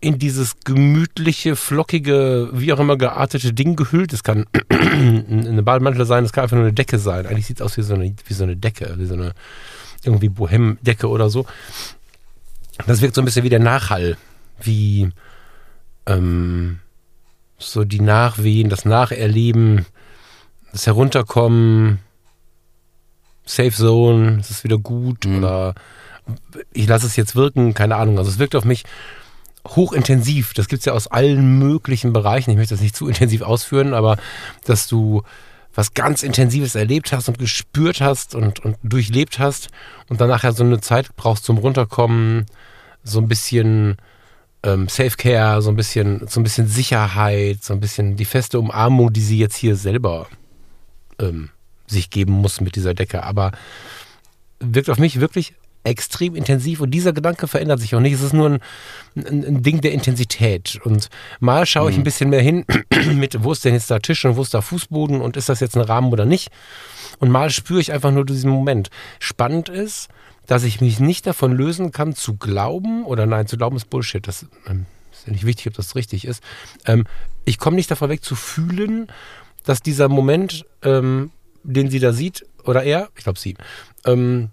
in 0.01 0.19
dieses 0.19 0.61
gemütliche, 0.61 1.57
flockige, 1.57 2.51
wie 2.53 2.73
auch 2.73 2.79
immer 2.79 2.99
geartete 2.99 3.55
Ding 3.55 3.77
gehüllt. 3.77 4.13
Es 4.13 4.23
kann 4.23 4.45
eine 4.71 5.63
Bademantel 5.63 6.05
sein, 6.05 6.25
es 6.25 6.33
kann 6.33 6.45
einfach 6.45 6.57
nur 6.57 6.67
eine 6.67 6.75
Decke 6.75 6.99
sein. 6.99 7.27
Eigentlich 7.27 7.47
sieht 7.47 7.61
es 7.61 7.67
aus 7.67 7.77
wie 7.79 7.83
so 7.83 7.95
eine, 7.95 8.15
wie 8.27 8.35
so 8.35 8.45
eine 8.45 8.57
Decke, 8.57 8.95
wie 8.99 9.07
so 9.07 9.15
eine 9.15 9.33
irgendwie 10.05 10.29
Bohem-Decke 10.29 11.09
oder 11.09 11.31
so. 11.31 11.47
Das 12.87 13.01
wirkt 13.01 13.15
so 13.15 13.23
ein 13.23 13.25
bisschen 13.25 13.45
wie 13.45 13.51
der 13.51 13.61
Nachhall, 13.61 14.17
wie 14.61 15.11
ähm, 16.07 16.81
so 17.59 17.85
die 17.85 18.01
Nachwehen, 18.01 18.69
das 18.69 18.85
Nacherleben, 18.85 19.87
das 20.73 20.87
Herunterkommen, 20.87 22.01
Safe 23.45 23.71
Zone, 23.71 24.39
es 24.41 24.51
ist 24.51 24.65
wieder 24.65 24.79
gut 24.79 25.25
mhm. 25.25 25.39
oder 25.39 25.75
ich 26.73 26.89
lasse 26.89 27.07
es 27.07 27.17
jetzt 27.17 27.37
wirken, 27.37 27.75
keine 27.75 27.97
Ahnung. 27.97 28.19
Also 28.19 28.31
es 28.31 28.39
wirkt 28.39 28.57
auf 28.57 28.65
mich 28.65 28.85
hochintensiv. 29.67 30.55
Das 30.55 30.69
gibt 30.69 30.81
es 30.81 30.87
ja 30.87 30.93
aus 30.93 31.07
allen 31.07 31.59
möglichen 31.59 32.13
Bereichen. 32.13 32.51
Ich 32.51 32.57
möchte 32.57 32.75
das 32.75 32.83
nicht 32.83 32.97
zu 32.97 33.09
intensiv 33.09 33.43
ausführen, 33.43 33.95
aber 33.95 34.17
dass 34.65 34.89
du 34.89 35.23
was 35.77 35.95
ganz 35.95 36.23
Intensives 36.23 36.75
erlebt 36.75 37.13
hast 37.13 37.29
und 37.29 37.39
gespürt 37.39 38.01
hast 38.01 38.35
und, 38.35 38.61
und 38.65 38.77
durchlebt 38.83 39.39
hast 39.39 39.69
und 40.09 40.21
danach 40.21 40.43
ja 40.43 40.53
so 40.53 40.65
eine 40.65 40.81
Zeit 40.81 41.15
brauchst 41.17 41.45
zum 41.45 41.59
Runterkommen, 41.59 42.47
so 43.05 43.21
ein 43.21 43.29
bisschen 43.29 43.97
ähm, 44.63 44.89
Self-Care, 44.89 45.61
so 45.63 45.71
ein 45.71 45.77
bisschen, 45.77 46.27
so 46.27 46.41
ein 46.41 46.43
bisschen 46.43 46.67
Sicherheit, 46.67 47.63
so 47.63 47.75
ein 47.75 47.81
bisschen 47.81 48.17
die 48.17 48.25
feste 48.25 48.59
Umarmung, 48.59 49.13
die 49.13 49.21
sie 49.21 49.39
jetzt 49.39 49.57
hier 49.57 49.77
selber 49.77 50.27
ähm, 51.21 51.51
sich 51.87 52.11
geben 52.11 52.33
muss 52.33 52.61
mit 52.61 52.75
dieser 52.75 52.95
Decke. 52.95 53.23
Aber 53.23 53.53
wirkt 54.59 54.89
auf 54.91 54.99
mich 54.99 55.21
wirklich 55.21 55.55
extrem 55.87 56.35
intensiv 56.35 56.81
und 56.81 56.91
dieser 56.91 57.13
Gedanke 57.13 57.47
verändert 57.47 57.81
sich 57.81 57.95
auch 57.95 58.01
nicht. 58.01 58.13
Es 58.13 58.23
ist 58.23 58.33
nur 58.33 58.51
ein, 58.51 58.61
ein, 59.15 59.45
ein 59.45 59.63
Ding 59.63 59.81
der 59.81 59.93
Intensität. 59.93 60.79
Und 60.85 61.09
mal 61.41 61.65
schaue 61.67 61.91
ich 61.91 61.97
mhm. 61.97 62.03
ein 62.03 62.05
bisschen 62.05 62.31
mehr 62.31 62.43
hin 62.43 62.65
mit, 63.15 63.43
wo 63.43 63.53
ist 63.53 63.65
denn 63.65 63.75
jetzt 63.75 63.91
da 63.91 63.99
Tisch 63.99 64.25
und 64.25 64.37
wo 64.37 64.43
ist 64.43 64.55
da 64.55 64.61
Fußboden 64.61 65.21
und 65.21 65.37
ist 65.37 65.49
das 65.49 65.61
jetzt 65.61 65.77
ein 65.77 65.83
Rahmen 65.83 66.13
oder 66.13 66.25
nicht. 66.25 66.51
Und 67.19 67.31
mal 67.31 67.51
spüre 67.51 67.81
ich 67.81 67.93
einfach 67.93 68.11
nur 68.11 68.27
diesen 68.27 68.51
Moment. 68.51 68.91
Spannend 69.21 69.69
ist, 69.69 70.09
dass 70.47 70.65
ich 70.65 70.81
mich 70.81 71.01
nicht 71.01 71.27
davon 71.27 71.53
lösen 71.53 71.93
kann, 71.93 72.15
zu 72.15 72.37
glauben, 72.37 73.05
oder 73.05 73.27
nein, 73.27 73.47
zu 73.47 73.57
glauben 73.57 73.77
ist 73.77 73.91
Bullshit, 73.91 74.27
das 74.27 74.47
ähm, 74.69 74.87
ist 75.13 75.27
ja 75.27 75.33
nicht 75.33 75.47
wichtig, 75.47 75.69
ob 75.69 75.75
das 75.75 75.95
richtig 75.95 76.25
ist. 76.25 76.43
Ähm, 76.85 77.05
ich 77.45 77.59
komme 77.59 77.77
nicht 77.77 77.91
davon 77.91 78.11
weg 78.11 78.23
zu 78.23 78.37
fühlen, 78.37 79.09
dass 79.65 79.81
dieser 79.81 80.09
Moment, 80.09 80.65
ähm, 80.83 81.31
den 81.65 81.91
sie 81.91 81.99
da 81.99 82.13
sieht, 82.13 82.47
oder 82.65 82.85
er, 82.85 83.09
ich 83.17 83.25
glaube 83.25 83.39
sie, 83.39 83.57
ähm, 84.05 84.51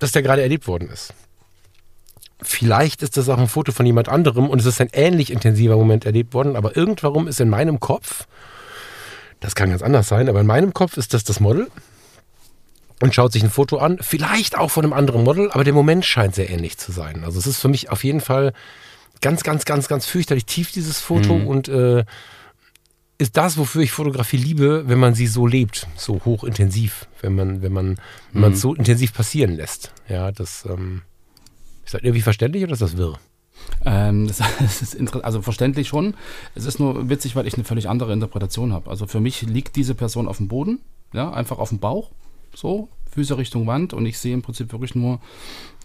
dass 0.00 0.12
der 0.12 0.22
gerade 0.22 0.42
erlebt 0.42 0.66
worden 0.66 0.88
ist. 0.90 1.14
Vielleicht 2.42 3.02
ist 3.02 3.16
das 3.16 3.28
auch 3.28 3.38
ein 3.38 3.48
Foto 3.48 3.70
von 3.70 3.86
jemand 3.86 4.08
anderem 4.08 4.48
und 4.48 4.58
es 4.58 4.66
ist 4.66 4.80
ein 4.80 4.90
ähnlich 4.92 5.30
intensiver 5.30 5.76
Moment 5.76 6.06
erlebt 6.06 6.34
worden, 6.34 6.56
aber 6.56 6.76
irgendwarum 6.76 7.28
ist 7.28 7.38
in 7.38 7.50
meinem 7.50 7.80
Kopf, 7.80 8.26
das 9.40 9.54
kann 9.54 9.70
ganz 9.70 9.82
anders 9.82 10.08
sein, 10.08 10.28
aber 10.28 10.40
in 10.40 10.46
meinem 10.46 10.72
Kopf 10.72 10.96
ist 10.96 11.14
das 11.14 11.22
das 11.22 11.38
Model 11.38 11.68
und 13.00 13.14
schaut 13.14 13.32
sich 13.32 13.42
ein 13.42 13.50
Foto 13.50 13.78
an, 13.78 13.98
vielleicht 14.00 14.56
auch 14.56 14.70
von 14.70 14.84
einem 14.84 14.94
anderen 14.94 15.22
Model, 15.22 15.50
aber 15.50 15.64
der 15.64 15.74
Moment 15.74 16.04
scheint 16.04 16.34
sehr 16.34 16.50
ähnlich 16.50 16.78
zu 16.78 16.92
sein. 16.92 17.24
Also 17.24 17.38
es 17.38 17.46
ist 17.46 17.58
für 17.58 17.68
mich 17.68 17.90
auf 17.90 18.04
jeden 18.04 18.20
Fall 18.20 18.52
ganz, 19.20 19.42
ganz, 19.42 19.66
ganz, 19.66 19.86
ganz 19.88 20.06
fürchterlich 20.06 20.46
tief, 20.46 20.72
dieses 20.72 20.98
Foto 21.00 21.34
mhm. 21.34 21.46
und 21.46 21.68
äh, 21.68 22.04
ist 23.20 23.36
das, 23.36 23.58
wofür 23.58 23.82
ich 23.82 23.92
Fotografie 23.92 24.36
liebe, 24.36 24.84
wenn 24.88 24.98
man 24.98 25.14
sie 25.14 25.26
so 25.26 25.46
lebt, 25.46 25.86
so 25.96 26.20
hochintensiv, 26.24 27.06
wenn 27.20 27.34
man, 27.34 27.62
wenn 27.62 27.72
man, 27.72 27.96
wenn 28.32 28.42
man 28.42 28.52
es 28.52 28.58
mhm. 28.58 28.62
so 28.62 28.74
intensiv 28.74 29.12
passieren 29.12 29.52
lässt. 29.52 29.92
Ja, 30.08 30.32
das 30.32 30.64
ähm, 30.68 31.02
ist 31.84 31.94
das 31.94 32.02
irgendwie 32.02 32.22
verständlich 32.22 32.64
oder 32.64 32.72
ist 32.72 32.82
das 32.82 32.96
wirr? 32.96 33.18
Ähm, 33.84 34.26
das, 34.26 34.38
das, 34.58 34.82
ist 34.82 35.14
also 35.22 35.42
verständlich 35.42 35.88
schon. 35.88 36.14
Es 36.54 36.64
ist 36.64 36.80
nur 36.80 37.10
witzig, 37.10 37.36
weil 37.36 37.46
ich 37.46 37.54
eine 37.54 37.64
völlig 37.64 37.88
andere 37.88 38.12
Interpretation 38.12 38.72
habe. 38.72 38.88
Also 38.88 39.06
für 39.06 39.20
mich 39.20 39.42
liegt 39.42 39.76
diese 39.76 39.94
Person 39.94 40.26
auf 40.26 40.38
dem 40.38 40.48
Boden, 40.48 40.80
ja, 41.12 41.30
einfach 41.30 41.58
auf 41.58 41.68
dem 41.68 41.78
Bauch 41.78 42.10
so, 42.54 42.88
Füße 43.10 43.36
Richtung 43.36 43.66
Wand 43.66 43.92
und 43.92 44.06
ich 44.06 44.18
sehe 44.18 44.34
im 44.34 44.42
Prinzip 44.42 44.72
wirklich 44.72 44.94
nur 44.94 45.20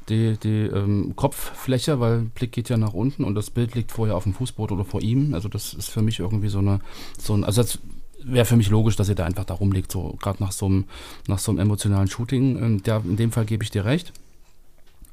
die, 0.09 0.37
die 0.37 0.63
ähm, 0.65 1.13
Kopffläche, 1.15 1.99
weil 1.99 2.19
Blick 2.35 2.51
geht 2.51 2.69
ja 2.69 2.77
nach 2.77 2.93
unten 2.93 3.23
und 3.23 3.35
das 3.35 3.49
Bild 3.49 3.75
liegt 3.75 3.91
vorher 3.91 4.15
auf 4.15 4.23
dem 4.23 4.33
Fußboden 4.33 4.77
oder 4.77 4.85
vor 4.85 5.01
ihm. 5.01 5.33
Also 5.33 5.49
das 5.49 5.73
ist 5.73 5.89
für 5.89 6.01
mich 6.01 6.19
irgendwie 6.19 6.49
so 6.49 6.59
eine, 6.59 6.79
so 7.17 7.33
ein, 7.33 7.43
also 7.43 7.61
das 7.61 7.79
wäre 8.23 8.45
für 8.45 8.55
mich 8.55 8.69
logisch, 8.69 8.95
dass 8.95 9.09
er 9.09 9.15
da 9.15 9.25
einfach 9.25 9.45
da 9.45 9.53
rumliegt, 9.53 9.91
so 9.91 10.17
gerade 10.21 10.43
nach 10.43 10.51
so 10.51 10.65
einem, 10.65 10.85
nach 11.27 11.39
so 11.39 11.51
einem 11.51 11.59
emotionalen 11.59 12.07
Shooting. 12.07 12.57
Ähm, 12.57 12.83
der, 12.83 13.01
in 13.03 13.17
dem 13.17 13.31
Fall 13.31 13.45
gebe 13.45 13.63
ich 13.63 13.71
dir 13.71 13.85
recht. 13.85 14.13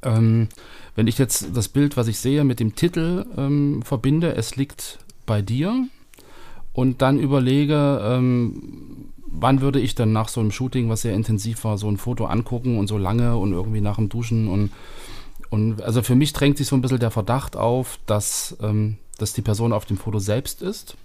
Ähm, 0.02 0.48
wenn 0.94 1.06
ich 1.06 1.18
jetzt 1.18 1.48
das 1.54 1.68
Bild, 1.68 1.96
was 1.96 2.08
ich 2.08 2.18
sehe, 2.18 2.44
mit 2.44 2.60
dem 2.60 2.74
Titel 2.74 3.24
ähm, 3.36 3.82
verbinde, 3.82 4.34
es 4.34 4.56
liegt 4.56 4.98
bei 5.26 5.42
dir 5.42 5.86
und 6.72 7.02
dann 7.02 7.18
überlege, 7.18 8.00
ähm, 8.02 9.12
wann 9.32 9.60
würde 9.60 9.80
ich 9.80 9.94
dann 9.94 10.12
nach 10.12 10.28
so 10.28 10.40
einem 10.40 10.50
Shooting, 10.50 10.88
was 10.88 11.02
sehr 11.02 11.14
intensiv 11.14 11.64
war, 11.64 11.78
so 11.78 11.88
ein 11.88 11.96
Foto 11.96 12.26
angucken 12.26 12.78
und 12.78 12.86
so 12.86 12.98
lange 12.98 13.36
und 13.36 13.52
irgendwie 13.52 13.80
nach 13.80 13.96
dem 13.96 14.08
Duschen 14.08 14.48
und, 14.48 14.70
und 15.50 15.82
also 15.82 16.02
für 16.02 16.14
mich 16.14 16.32
drängt 16.32 16.58
sich 16.58 16.66
so 16.66 16.76
ein 16.76 16.82
bisschen 16.82 17.00
der 17.00 17.10
Verdacht 17.10 17.56
auf, 17.56 17.98
dass, 18.06 18.56
ähm, 18.62 18.96
dass 19.18 19.32
die 19.32 19.42
Person 19.42 19.72
auf 19.72 19.84
dem 19.84 19.96
Foto 19.96 20.18
selbst 20.18 20.62
ist, 20.62 20.96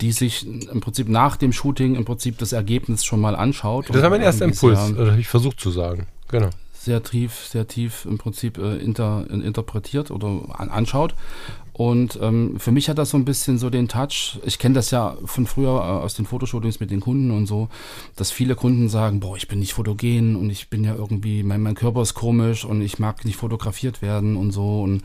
die 0.00 0.12
sich 0.12 0.46
im 0.46 0.80
Prinzip 0.80 1.08
nach 1.08 1.36
dem 1.36 1.52
Shooting 1.52 1.96
im 1.96 2.04
Prinzip 2.04 2.38
das 2.38 2.52
Ergebnis 2.52 3.04
schon 3.04 3.20
mal 3.20 3.36
anschaut. 3.36 3.86
Das 3.88 4.02
war 4.02 4.10
mein 4.10 4.22
erster 4.22 4.44
Impuls, 4.44 4.92
oder 4.92 5.12
habe 5.12 5.20
ich 5.20 5.28
versucht 5.28 5.60
zu 5.60 5.70
sagen, 5.70 6.06
genau 6.28 6.50
sehr 6.86 7.02
tief, 7.02 7.46
sehr 7.46 7.66
tief 7.66 8.06
im 8.06 8.16
Prinzip 8.16 8.58
äh, 8.58 8.76
inter, 8.76 9.28
interpretiert 9.28 10.12
oder 10.12 10.28
an, 10.52 10.70
anschaut. 10.70 11.14
Und 11.76 12.18
ähm, 12.22 12.58
für 12.58 12.72
mich 12.72 12.88
hat 12.88 12.96
das 12.96 13.10
so 13.10 13.18
ein 13.18 13.26
bisschen 13.26 13.58
so 13.58 13.68
den 13.68 13.86
Touch. 13.86 14.40
Ich 14.46 14.58
kenne 14.58 14.74
das 14.74 14.90
ja 14.90 15.18
von 15.26 15.46
früher 15.46 15.72
äh, 15.72 16.04
aus 16.04 16.14
den 16.14 16.24
Fotoshootings 16.24 16.80
mit 16.80 16.90
den 16.90 17.00
Kunden 17.00 17.30
und 17.30 17.44
so, 17.44 17.68
dass 18.16 18.30
viele 18.30 18.54
Kunden 18.54 18.88
sagen, 18.88 19.20
boah, 19.20 19.36
ich 19.36 19.46
bin 19.46 19.58
nicht 19.58 19.74
fotogen 19.74 20.36
und 20.36 20.48
ich 20.48 20.70
bin 20.70 20.84
ja 20.84 20.94
irgendwie, 20.94 21.42
mein, 21.42 21.60
mein 21.60 21.74
Körper 21.74 22.00
ist 22.00 22.14
komisch 22.14 22.64
und 22.64 22.80
ich 22.80 22.98
mag 22.98 23.26
nicht 23.26 23.36
fotografiert 23.36 24.00
werden 24.00 24.36
und 24.36 24.52
so. 24.52 24.80
Und, 24.80 25.02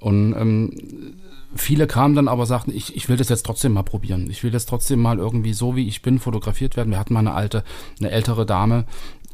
und 0.00 0.34
ähm, 0.36 0.72
viele 1.54 1.86
kamen 1.86 2.16
dann 2.16 2.26
aber 2.26 2.44
sagten, 2.44 2.72
ich, 2.74 2.96
ich 2.96 3.08
will 3.08 3.16
das 3.16 3.28
jetzt 3.28 3.46
trotzdem 3.46 3.74
mal 3.74 3.84
probieren. 3.84 4.28
Ich 4.30 4.42
will 4.42 4.50
das 4.50 4.66
trotzdem 4.66 4.98
mal 4.98 5.18
irgendwie 5.18 5.52
so, 5.52 5.76
wie 5.76 5.86
ich 5.86 6.02
bin, 6.02 6.18
fotografiert 6.18 6.76
werden. 6.76 6.90
Wir 6.90 6.98
hatten 6.98 7.14
mal 7.14 7.20
eine 7.20 7.34
alte, 7.34 7.62
eine 8.00 8.10
ältere 8.10 8.46
Dame, 8.46 8.84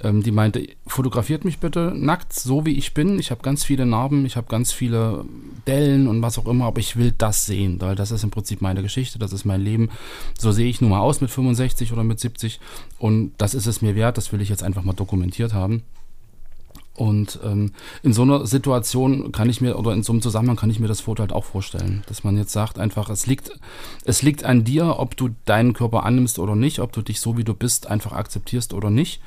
ähm, 0.03 0.23
die 0.23 0.31
meinte, 0.31 0.67
fotografiert 0.87 1.45
mich 1.45 1.59
bitte 1.59 1.93
nackt, 1.95 2.33
so 2.33 2.67
wie 2.67 2.77
ich 2.77 2.95
bin. 2.95 3.19
Ich 3.19 3.31
habe 3.31 3.43
ganz 3.43 3.65
viele 3.65 3.87
Narben, 3.87 4.27
ich 4.27 4.37
habe 4.37 4.47
ganz 4.49 4.73
viele 4.73 5.25
Dellen 5.67 6.07
und 6.07 6.23
was 6.23 6.39
auch 6.39 6.47
immer, 6.47 6.67
aber 6.67 6.81
ich 6.81 6.97
will 6.97 7.13
das 7.17 7.47
sehen, 7.47 7.81
weil 7.81 7.97
das 7.97 8.11
ist 8.11 8.25
im 8.25 8.31
Prinzip 8.31 8.61
meine 8.61 8.83
Geschichte, 8.83 9.19
das 9.19 9.33
ist 9.33 9.45
mein 9.45 9.61
Leben. 9.61 9.91
So 10.39 10.53
sehe 10.53 10.69
ich 10.69 10.81
nun 10.81 10.91
mal 10.91 11.01
aus 11.01 11.21
mit 11.21 11.31
65 11.31 11.93
oder 11.93 12.05
mit 12.05 12.21
70 12.21 12.61
und 12.99 13.33
das 13.39 13.55
ist 13.55 13.67
es 13.67 13.83
mir 13.83 13.95
wert, 13.95 14.19
das 14.19 14.33
will 14.33 14.41
ich 14.41 14.49
jetzt 14.49 14.63
einfach 14.63 14.85
mal 14.85 14.93
dokumentiert 14.93 15.55
haben. 15.55 15.83
Und 16.97 17.41
ähm, 17.45 17.73
in 18.03 18.13
so 18.15 18.23
einer 18.23 18.47
Situation 18.47 19.31
kann 19.31 19.51
ich 19.51 19.61
mir, 19.61 19.79
oder 19.79 19.93
in 19.93 20.03
so 20.03 20.13
einem 20.13 20.23
Zusammenhang 20.23 20.57
kann 20.57 20.71
ich 20.71 20.81
mir 20.81 20.89
das 20.89 21.03
Foto 21.03 21.21
halt 21.21 21.33
auch 21.33 21.45
vorstellen, 21.45 22.03
dass 22.07 22.25
man 22.25 22.39
jetzt 22.39 22.53
sagt 22.53 22.79
einfach, 22.79 23.11
es 23.11 23.27
liegt, 23.27 23.51
es 24.05 24.23
liegt 24.23 24.45
an 24.45 24.65
dir, 24.65 24.99
ob 24.99 25.17
du 25.17 25.31
deinen 25.45 25.75
Körper 25.75 26.05
annimmst 26.05 26.39
oder 26.39 26.57
nicht, 26.57 26.79
ob 26.81 26.93
du 26.93 27.03
dich 27.03 27.21
so 27.21 27.37
wie 27.37 27.45
du 27.45 27.53
bist 27.53 27.87
einfach 27.87 28.13
akzeptierst 28.13 28.73
oder 28.73 28.91
nicht. 28.91 29.21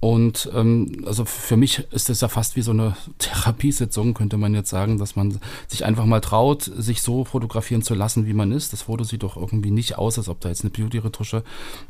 Und 0.00 0.50
ähm, 0.54 1.04
also 1.06 1.24
für 1.24 1.56
mich 1.56 1.86
ist 1.90 2.10
das 2.10 2.20
ja 2.20 2.28
fast 2.28 2.54
wie 2.56 2.62
so 2.62 2.70
eine 2.70 2.96
Therapiesitzung, 3.18 4.14
könnte 4.14 4.36
man 4.36 4.54
jetzt 4.54 4.70
sagen, 4.70 4.98
dass 4.98 5.16
man 5.16 5.40
sich 5.68 5.84
einfach 5.84 6.04
mal 6.04 6.20
traut, 6.20 6.62
sich 6.62 7.00
so 7.02 7.24
fotografieren 7.24 7.82
zu 7.82 7.94
lassen, 7.94 8.26
wie 8.26 8.34
man 8.34 8.52
ist. 8.52 8.72
Das 8.72 8.82
Foto 8.82 9.04
sieht 9.04 9.22
doch 9.22 9.36
irgendwie 9.36 9.70
nicht 9.70 9.96
aus, 9.96 10.18
als 10.18 10.28
ob 10.28 10.40
da 10.40 10.50
jetzt 10.50 10.62
eine 10.62 10.70
Beauty-Retusche 10.70 11.42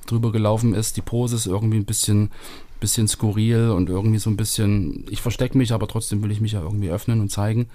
drüber 0.06 0.30
gelaufen 0.30 0.74
ist. 0.74 0.96
Die 0.96 1.02
Pose 1.02 1.36
ist 1.36 1.46
irgendwie 1.46 1.78
ein 1.78 1.84
bisschen, 1.84 2.30
bisschen 2.78 3.08
skurril 3.08 3.70
und 3.70 3.88
irgendwie 3.88 4.18
so 4.18 4.30
ein 4.30 4.36
bisschen, 4.36 5.04
ich 5.10 5.20
verstecke 5.20 5.58
mich, 5.58 5.72
aber 5.72 5.88
trotzdem 5.88 6.22
will 6.22 6.30
ich 6.30 6.40
mich 6.40 6.52
ja 6.52 6.62
irgendwie 6.62 6.90
öffnen 6.90 7.20
und 7.20 7.30
zeigen. 7.30 7.66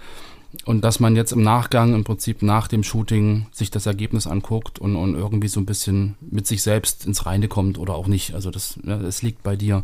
Und 0.65 0.84
dass 0.84 1.00
man 1.00 1.15
jetzt 1.15 1.31
im 1.31 1.41
Nachgang, 1.41 1.93
im 1.93 2.03
Prinzip 2.03 2.41
nach 2.41 2.67
dem 2.67 2.84
Shooting, 2.84 3.48
sich 3.51 3.72
das 3.72 3.86
Ergebnis 3.86 4.27
anguckt 4.27 4.79
und, 4.79 4.96
und 4.96 5.15
irgendwie 5.15 5.48
so 5.48 5.60
ein 5.60 5.65
bisschen 5.65 6.15
mit 6.20 6.46
sich 6.46 6.62
selbst 6.62 7.05
ins 7.05 7.25
Reine 7.25 7.48
kommt 7.48 7.77
oder 7.77 7.96
auch 7.96 8.08
nicht. 8.08 8.36
Also 8.36 8.51
das, 8.51 8.79
ja, 8.84 9.00
es 9.00 9.22
liegt 9.22 9.43
bei 9.43 9.55
dir, 9.55 9.84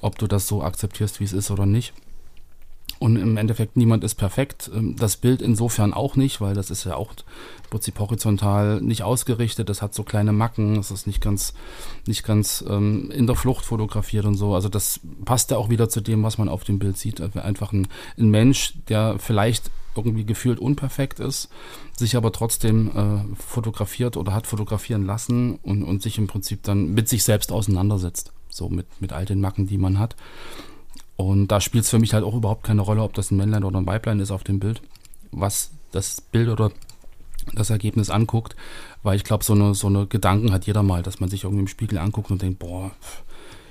ob 0.00 0.18
du 0.18 0.26
das 0.26 0.48
so 0.48 0.62
akzeptierst, 0.62 1.20
wie 1.20 1.24
es 1.24 1.32
ist 1.32 1.50
oder 1.50 1.66
nicht. 1.66 1.94
Und 3.02 3.16
im 3.16 3.36
Endeffekt, 3.36 3.76
niemand 3.76 4.04
ist 4.04 4.14
perfekt. 4.14 4.70
Ähm, 4.72 4.94
das 4.94 5.16
Bild 5.16 5.42
insofern 5.42 5.92
auch 5.92 6.14
nicht, 6.14 6.40
weil 6.40 6.54
das 6.54 6.70
ist 6.70 6.84
ja 6.84 6.94
auch 6.94 7.10
im 7.10 7.70
Prinzip 7.70 7.98
horizontal 7.98 8.80
nicht 8.80 9.02
ausgerichtet. 9.02 9.68
Das 9.68 9.82
hat 9.82 9.92
so 9.92 10.04
kleine 10.04 10.32
Macken. 10.32 10.78
Es 10.78 10.92
ist 10.92 11.08
nicht 11.08 11.20
ganz, 11.20 11.52
nicht 12.06 12.22
ganz 12.22 12.64
ähm, 12.68 13.10
in 13.10 13.26
der 13.26 13.34
Flucht 13.34 13.64
fotografiert 13.64 14.24
und 14.24 14.36
so. 14.36 14.54
Also 14.54 14.68
das 14.68 15.00
passt 15.24 15.50
ja 15.50 15.56
auch 15.56 15.68
wieder 15.68 15.88
zu 15.88 16.00
dem, 16.00 16.22
was 16.22 16.38
man 16.38 16.48
auf 16.48 16.62
dem 16.62 16.78
Bild 16.78 16.96
sieht. 16.96 17.20
Einfach 17.20 17.72
ein, 17.72 17.88
ein 18.16 18.30
Mensch, 18.30 18.74
der 18.88 19.18
vielleicht 19.18 19.72
irgendwie 19.96 20.24
gefühlt 20.24 20.60
unperfekt 20.60 21.18
ist, 21.18 21.48
sich 21.96 22.14
aber 22.14 22.30
trotzdem 22.30 22.92
äh, 22.96 23.34
fotografiert 23.34 24.16
oder 24.16 24.32
hat 24.32 24.46
fotografieren 24.46 25.04
lassen 25.04 25.56
und, 25.64 25.82
und 25.82 26.02
sich 26.02 26.18
im 26.18 26.28
Prinzip 26.28 26.62
dann 26.62 26.94
mit 26.94 27.08
sich 27.08 27.24
selbst 27.24 27.50
auseinandersetzt. 27.50 28.32
So 28.48 28.68
mit, 28.68 28.86
mit 29.00 29.12
all 29.12 29.24
den 29.24 29.40
Macken, 29.40 29.66
die 29.66 29.78
man 29.78 29.98
hat. 29.98 30.14
Und 31.16 31.48
da 31.48 31.60
spielt 31.60 31.84
es 31.84 31.90
für 31.90 31.98
mich 31.98 32.14
halt 32.14 32.24
auch 32.24 32.34
überhaupt 32.34 32.64
keine 32.64 32.82
Rolle, 32.82 33.02
ob 33.02 33.14
das 33.14 33.30
ein 33.30 33.36
Männlein 33.36 33.64
oder 33.64 33.78
ein 33.78 33.86
Weiblein 33.86 34.20
ist 34.20 34.30
auf 34.30 34.44
dem 34.44 34.60
Bild, 34.60 34.82
was 35.30 35.72
das 35.92 36.20
Bild 36.20 36.48
oder 36.48 36.72
das 37.54 37.70
Ergebnis 37.70 38.10
anguckt, 38.10 38.56
weil 39.02 39.16
ich 39.16 39.24
glaube, 39.24 39.44
so 39.44 39.52
eine, 39.52 39.74
so 39.74 39.88
eine 39.88 40.06
Gedanken 40.06 40.52
hat 40.52 40.66
jeder 40.66 40.82
mal, 40.82 41.02
dass 41.02 41.20
man 41.20 41.28
sich 41.28 41.44
irgendwie 41.44 41.62
im 41.62 41.68
Spiegel 41.68 41.98
anguckt 41.98 42.30
und 42.30 42.40
denkt, 42.40 42.58
boah, 42.60 42.92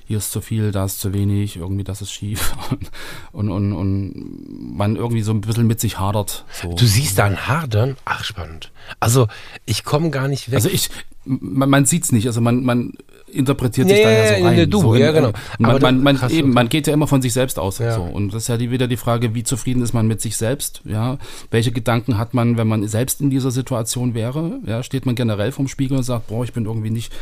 hier 0.04 0.18
ist 0.18 0.32
zu 0.32 0.40
viel, 0.40 0.72
da 0.72 0.84
ist 0.84 1.00
zu 1.00 1.12
wenig, 1.12 1.56
irgendwie 1.56 1.84
das 1.84 2.02
ist 2.02 2.12
schief 2.12 2.54
und, 3.32 3.50
und, 3.50 3.72
und 3.72 4.76
man 4.76 4.96
irgendwie 4.96 5.22
so 5.22 5.32
ein 5.32 5.40
bisschen 5.40 5.66
mit 5.66 5.80
sich 5.80 5.98
hadert. 5.98 6.44
So. 6.52 6.74
Du 6.74 6.86
siehst 6.86 7.18
da 7.18 7.24
ein 7.24 7.48
Hadern? 7.48 7.96
Ach, 8.04 8.24
spannend. 8.24 8.72
Also 9.00 9.28
ich 9.64 9.84
komme 9.84 10.10
gar 10.10 10.28
nicht 10.28 10.50
weg. 10.50 10.56
Also 10.56 10.68
ich, 10.68 10.90
man, 11.24 11.70
man 11.70 11.86
sieht 11.86 12.04
es 12.04 12.12
nicht, 12.12 12.26
also 12.26 12.40
man, 12.40 12.62
man 12.62 12.92
interpretiert 13.32 13.88
sich 13.88 13.98
ja, 13.98 14.04
da 14.04 14.10
ja 14.10 14.38
so 14.38 14.44
rein. 14.44 14.70
Du, 14.70 14.80
so 14.80 14.94
ja, 14.94 15.08
in, 15.08 15.14
genau. 15.14 15.32
Man, 15.58 15.80
man, 15.80 16.02
man, 16.02 16.30
eben, 16.30 16.52
man 16.52 16.68
geht 16.68 16.86
ja 16.86 16.92
immer 16.92 17.06
von 17.06 17.22
sich 17.22 17.32
selbst 17.32 17.58
aus. 17.58 17.78
Ja. 17.78 17.94
So. 17.94 18.02
Und 18.02 18.32
das 18.34 18.44
ist 18.44 18.48
ja 18.48 18.56
die, 18.56 18.70
wieder 18.70 18.88
die 18.88 18.96
Frage, 18.96 19.34
wie 19.34 19.42
zufrieden 19.42 19.82
ist 19.82 19.92
man 19.92 20.06
mit 20.06 20.20
sich 20.20 20.36
selbst? 20.36 20.82
Ja? 20.84 21.18
Welche 21.50 21.72
Gedanken 21.72 22.18
hat 22.18 22.34
man, 22.34 22.56
wenn 22.56 22.68
man 22.68 22.86
selbst 22.88 23.20
in 23.20 23.30
dieser 23.30 23.50
Situation 23.50 24.14
wäre? 24.14 24.60
Ja? 24.66 24.82
Steht 24.82 25.06
man 25.06 25.14
generell 25.14 25.52
vorm 25.52 25.68
Spiegel 25.68 25.96
und 25.96 26.02
sagt, 26.02 26.28
boah, 26.28 26.44
ich 26.44 26.52
bin 26.52 26.66
irgendwie 26.66 26.90
nicht 26.90 27.12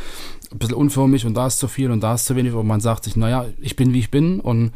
ein 0.51 0.57
bisschen 0.57 0.75
unförmig 0.75 1.25
und 1.25 1.33
da 1.33 1.47
ist 1.47 1.59
zu 1.59 1.67
viel 1.67 1.91
und 1.91 2.01
da 2.01 2.15
ist 2.15 2.25
zu 2.25 2.35
wenig. 2.35 2.53
Und 2.53 2.67
man 2.67 2.81
sagt 2.81 3.05
sich, 3.05 3.15
naja, 3.15 3.45
ich 3.59 3.75
bin 3.75 3.93
wie 3.93 3.99
ich 3.99 4.11
bin 4.11 4.39
und 4.39 4.71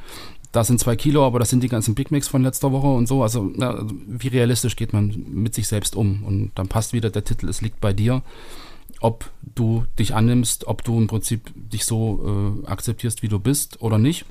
da 0.51 0.63
sind 0.63 0.79
zwei 0.79 0.95
Kilo, 0.95 1.25
aber 1.25 1.39
das 1.39 1.49
sind 1.49 1.63
die 1.63 1.67
ganzen 1.67 1.95
Big 1.95 2.11
Mix 2.11 2.29
von 2.29 2.41
letzter 2.41 2.71
Woche 2.71 2.87
und 2.87 3.07
so. 3.07 3.23
Also, 3.23 3.51
na, 3.55 3.85
wie 4.07 4.29
realistisch 4.29 4.77
geht 4.77 4.93
man 4.93 5.25
mit 5.29 5.53
sich 5.53 5.67
selbst 5.67 5.97
um? 5.97 6.23
Und 6.23 6.51
dann 6.55 6.69
passt 6.69 6.93
wieder 6.93 7.09
der 7.09 7.25
Titel, 7.25 7.49
es 7.49 7.59
liegt 7.59 7.81
bei 7.81 7.91
dir 7.91 8.21
ob 9.01 9.29
du 9.41 9.85
dich 9.99 10.13
annimmst, 10.13 10.67
ob 10.67 10.83
du 10.83 10.97
im 10.97 11.07
Prinzip 11.07 11.51
dich 11.55 11.85
so 11.85 12.63
äh, 12.65 12.67
akzeptierst, 12.67 13.23
wie 13.23 13.27
du 13.27 13.39
bist 13.39 13.81
oder 13.81 13.97
nicht. 13.97 14.25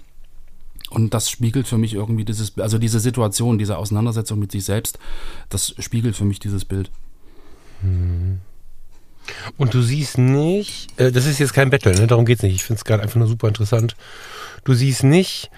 Und 0.90 1.14
das 1.14 1.30
spiegelt 1.30 1.66
für 1.66 1.78
mich 1.78 1.94
irgendwie 1.94 2.24
dieses, 2.24 2.58
also 2.58 2.78
diese 2.78 3.00
Situation, 3.00 3.58
diese 3.58 3.78
Auseinandersetzung 3.78 4.38
mit 4.38 4.52
sich 4.52 4.64
selbst, 4.64 4.98
das 5.48 5.74
spiegelt 5.78 6.14
für 6.14 6.24
mich 6.24 6.38
dieses 6.38 6.64
Bild. 6.64 6.90
Hm. 7.80 8.40
Und 9.56 9.72
du 9.72 9.82
siehst 9.82 10.18
nicht, 10.18 10.88
äh, 11.00 11.10
das 11.10 11.26
ist 11.26 11.38
jetzt 11.38 11.54
kein 11.54 11.70
Battle, 11.70 11.94
ne? 11.94 12.06
darum 12.06 12.26
geht 12.26 12.38
es 12.38 12.42
nicht. 12.42 12.54
Ich 12.54 12.64
finde 12.64 12.78
es 12.78 12.84
gerade 12.84 13.02
einfach 13.02 13.16
nur 13.16 13.28
super 13.28 13.48
interessant. 13.48 13.96
Du 14.64 14.74
siehst 14.74 15.02
nicht 15.02 15.50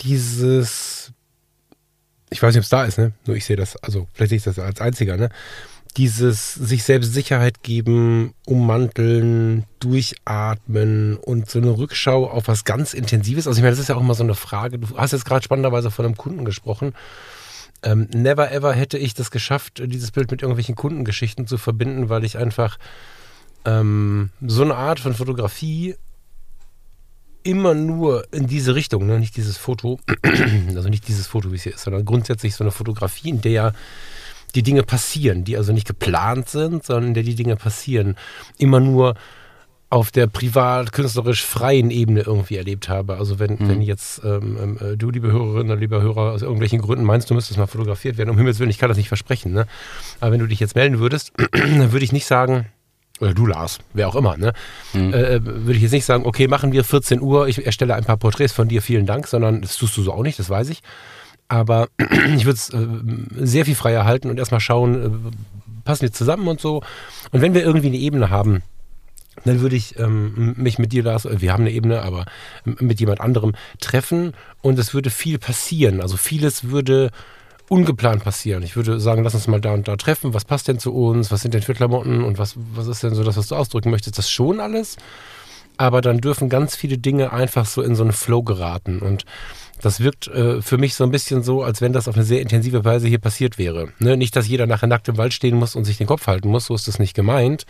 dieses, 0.00 1.12
ich 2.30 2.42
weiß 2.42 2.54
nicht, 2.54 2.60
ob 2.60 2.64
es 2.64 2.70
da 2.70 2.84
ist, 2.84 2.98
ne? 2.98 3.12
Nur 3.26 3.36
ich 3.36 3.44
sehe 3.44 3.56
das, 3.56 3.76
also 3.76 4.08
vielleicht 4.12 4.30
sehe 4.30 4.38
ich 4.38 4.44
das 4.44 4.58
als 4.58 4.80
einziger, 4.80 5.16
ne? 5.16 5.30
Dieses 5.92 6.54
sich 6.54 6.84
selbst 6.84 7.12
Sicherheit 7.12 7.62
geben, 7.62 8.34
ummanteln, 8.46 9.64
durchatmen 9.80 11.16
und 11.16 11.50
so 11.50 11.58
eine 11.58 11.76
Rückschau 11.76 12.28
auf 12.28 12.48
was 12.48 12.64
ganz 12.64 12.94
Intensives. 12.94 13.46
Also 13.46 13.58
ich 13.58 13.62
meine, 13.62 13.72
das 13.72 13.80
ist 13.80 13.88
ja 13.88 13.96
auch 13.96 14.00
immer 14.00 14.14
so 14.14 14.22
eine 14.22 14.34
Frage. 14.34 14.78
Du 14.78 14.96
hast 14.96 15.12
jetzt 15.12 15.24
gerade 15.24 15.44
spannenderweise 15.44 15.90
von 15.90 16.04
einem 16.04 16.16
Kunden 16.16 16.44
gesprochen. 16.44 16.94
Ähm, 17.82 18.08
never 18.12 18.52
ever 18.52 18.72
hätte 18.72 18.98
ich 18.98 19.14
das 19.14 19.30
geschafft, 19.30 19.82
dieses 19.84 20.10
Bild 20.10 20.30
mit 20.30 20.42
irgendwelchen 20.42 20.74
Kundengeschichten 20.74 21.46
zu 21.46 21.56
verbinden, 21.56 22.08
weil 22.08 22.24
ich 22.24 22.36
einfach 22.36 22.78
ähm, 23.64 24.30
so 24.46 24.62
eine 24.62 24.74
Art 24.74 25.00
von 25.00 25.14
Fotografie 25.14 25.94
immer 27.42 27.74
nur 27.74 28.26
in 28.32 28.46
diese 28.46 28.74
Richtung, 28.74 29.06
ne? 29.06 29.18
nicht 29.18 29.36
dieses 29.36 29.56
Foto, 29.56 29.98
also 30.76 30.88
nicht 30.88 31.08
dieses 31.08 31.26
Foto, 31.26 31.52
wie 31.52 31.56
es 31.56 31.62
hier 31.62 31.74
ist, 31.74 31.84
sondern 31.84 32.04
grundsätzlich 32.04 32.54
so 32.54 32.64
eine 32.64 32.70
Fotografie, 32.70 33.30
in 33.30 33.40
der 33.40 33.72
die 34.52 34.62
Dinge 34.62 34.82
passieren, 34.82 35.44
die 35.44 35.56
also 35.56 35.72
nicht 35.72 35.86
geplant 35.86 36.48
sind, 36.48 36.84
sondern 36.84 37.08
in 37.08 37.14
der 37.14 37.22
die 37.22 37.34
Dinge 37.34 37.56
passieren, 37.56 38.16
immer 38.58 38.80
nur 38.80 39.14
auf 39.90 40.12
der 40.12 40.28
privat, 40.28 40.92
künstlerisch 40.92 41.44
freien 41.44 41.90
Ebene 41.90 42.20
irgendwie 42.20 42.56
erlebt 42.56 42.88
habe. 42.88 43.16
Also 43.16 43.40
wenn, 43.40 43.54
mhm. 43.54 43.68
wenn 43.68 43.82
jetzt 43.82 44.22
ähm, 44.24 44.78
äh, 44.80 44.96
du, 44.96 45.10
liebe 45.10 45.32
Hörerin 45.32 45.66
oder 45.66 45.76
lieber 45.76 46.00
Hörer, 46.00 46.32
aus 46.32 46.42
irgendwelchen 46.42 46.80
Gründen 46.80 47.04
meinst, 47.04 47.28
du 47.28 47.34
müsstest 47.34 47.58
mal 47.58 47.66
fotografiert 47.66 48.16
werden, 48.16 48.30
um 48.30 48.38
Himmels 48.38 48.60
Willen, 48.60 48.70
ich 48.70 48.78
kann 48.78 48.88
das 48.88 48.96
nicht 48.96 49.08
versprechen, 49.08 49.52
ne? 49.52 49.66
Aber 50.20 50.30
wenn 50.30 50.38
du 50.38 50.46
dich 50.46 50.60
jetzt 50.60 50.76
melden 50.76 51.00
würdest, 51.00 51.32
dann 51.52 51.90
würde 51.90 52.04
ich 52.04 52.12
nicht 52.12 52.26
sagen, 52.26 52.66
oder 53.20 53.34
du 53.34 53.46
Lars, 53.46 53.80
wer 53.92 54.08
auch 54.08 54.14
immer, 54.14 54.36
ne? 54.36 54.52
Mhm. 54.92 55.12
Äh, 55.12 55.34
äh 55.34 55.44
würde 55.44 55.74
ich 55.74 55.82
jetzt 55.82 55.92
nicht 55.92 56.04
sagen, 56.04 56.24
okay, 56.24 56.46
machen 56.46 56.70
wir 56.70 56.84
14 56.84 57.20
Uhr, 57.20 57.48
ich 57.48 57.66
erstelle 57.66 57.96
ein 57.96 58.04
paar 58.04 58.16
Porträts 58.16 58.52
von 58.52 58.68
dir, 58.68 58.82
vielen 58.82 59.06
Dank, 59.06 59.26
sondern 59.26 59.60
das 59.60 59.76
tust 59.76 59.96
du 59.96 60.02
so 60.02 60.12
auch 60.12 60.22
nicht, 60.22 60.38
das 60.38 60.48
weiß 60.48 60.68
ich. 60.68 60.82
Aber 61.50 61.88
ich 62.36 62.46
würde 62.46 62.56
es 62.56 62.70
äh, 62.70 62.86
sehr 63.44 63.64
viel 63.64 63.74
freier 63.74 64.04
halten 64.04 64.30
und 64.30 64.38
erstmal 64.38 64.60
schauen, 64.60 64.94
äh, 64.94 65.10
passen 65.84 66.02
wir 66.02 66.12
zusammen 66.12 66.46
und 66.46 66.60
so. 66.60 66.82
Und 67.32 67.42
wenn 67.42 67.54
wir 67.54 67.64
irgendwie 67.64 67.88
eine 67.88 67.96
Ebene 67.96 68.30
haben, 68.30 68.62
dann 69.44 69.60
würde 69.60 69.74
ich 69.74 69.98
ähm, 69.98 70.54
mich 70.56 70.78
mit 70.78 70.92
dir, 70.92 71.02
Lars, 71.02 71.26
wir 71.28 71.52
haben 71.52 71.62
eine 71.62 71.72
Ebene, 71.72 72.02
aber 72.02 72.26
mit 72.64 73.00
jemand 73.00 73.20
anderem 73.20 73.54
treffen 73.80 74.34
und 74.62 74.78
es 74.78 74.94
würde 74.94 75.10
viel 75.10 75.38
passieren. 75.38 76.00
Also 76.00 76.16
vieles 76.16 76.70
würde 76.70 77.10
ungeplant 77.68 78.22
passieren. 78.22 78.62
Ich 78.62 78.76
würde 78.76 79.00
sagen, 79.00 79.24
lass 79.24 79.34
uns 79.34 79.48
mal 79.48 79.60
da 79.60 79.72
und 79.72 79.88
da 79.88 79.96
treffen. 79.96 80.34
Was 80.34 80.44
passt 80.44 80.68
denn 80.68 80.78
zu 80.78 80.94
uns? 80.94 81.32
Was 81.32 81.40
sind 81.40 81.54
denn 81.54 81.62
für 81.62 81.74
Klamotten? 81.74 82.22
Und 82.22 82.38
was, 82.38 82.54
was 82.74 82.86
ist 82.86 83.02
denn 83.02 83.14
so 83.14 83.24
das, 83.24 83.36
was 83.36 83.48
du 83.48 83.56
ausdrücken 83.56 83.90
möchtest? 83.90 84.18
Das 84.18 84.30
schon 84.30 84.60
alles. 84.60 84.98
Aber 85.76 86.00
dann 86.00 86.18
dürfen 86.18 86.48
ganz 86.48 86.76
viele 86.76 86.98
Dinge 86.98 87.32
einfach 87.32 87.66
so 87.66 87.82
in 87.82 87.96
so 87.96 88.04
einen 88.04 88.12
Flow 88.12 88.42
geraten. 88.42 89.00
Und 89.00 89.24
das 89.80 90.00
wirkt 90.00 90.28
äh, 90.28 90.60
für 90.62 90.78
mich 90.78 90.94
so 90.94 91.04
ein 91.04 91.10
bisschen 91.10 91.42
so, 91.42 91.62
als 91.62 91.80
wenn 91.80 91.92
das 91.92 92.08
auf 92.08 92.14
eine 92.14 92.24
sehr 92.24 92.40
intensive 92.40 92.84
Weise 92.84 93.08
hier 93.08 93.18
passiert 93.18 93.58
wäre. 93.58 93.92
Ne? 93.98 94.16
Nicht, 94.16 94.36
dass 94.36 94.48
jeder 94.48 94.66
nachher 94.66 94.86
nackt 94.86 95.08
im 95.08 95.16
Wald 95.16 95.32
stehen 95.32 95.56
muss 95.56 95.74
und 95.74 95.84
sich 95.84 95.98
den 95.98 96.06
Kopf 96.06 96.26
halten 96.26 96.48
muss, 96.48 96.66
so 96.66 96.74
ist 96.74 96.88
das 96.88 96.98
nicht 96.98 97.14
gemeint. 97.14 97.64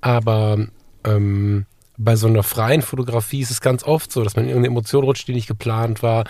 Aber 0.00 0.66
ähm, 1.04 1.66
bei 1.96 2.16
so 2.16 2.26
einer 2.26 2.42
freien 2.42 2.82
Fotografie 2.82 3.40
ist 3.40 3.50
es 3.50 3.60
ganz 3.60 3.84
oft 3.84 4.10
so, 4.12 4.24
dass 4.24 4.36
man 4.36 4.44
in 4.44 4.50
irgendeine 4.50 4.72
Emotion 4.72 5.04
rutscht, 5.04 5.28
die 5.28 5.34
nicht 5.34 5.48
geplant 5.48 6.02
war, 6.02 6.24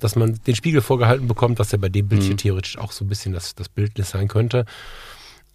dass 0.00 0.16
man 0.16 0.38
den 0.46 0.56
Spiegel 0.56 0.80
vorgehalten 0.80 1.28
bekommt, 1.28 1.58
was 1.58 1.70
ja 1.72 1.78
bei 1.78 1.88
dem 1.88 2.08
Bildchen 2.08 2.32
mhm. 2.32 2.38
theoretisch 2.38 2.78
auch 2.78 2.92
so 2.92 3.04
ein 3.04 3.08
bisschen 3.08 3.32
das, 3.32 3.54
das 3.54 3.68
Bildnis 3.68 4.10
sein 4.10 4.28
könnte. 4.28 4.64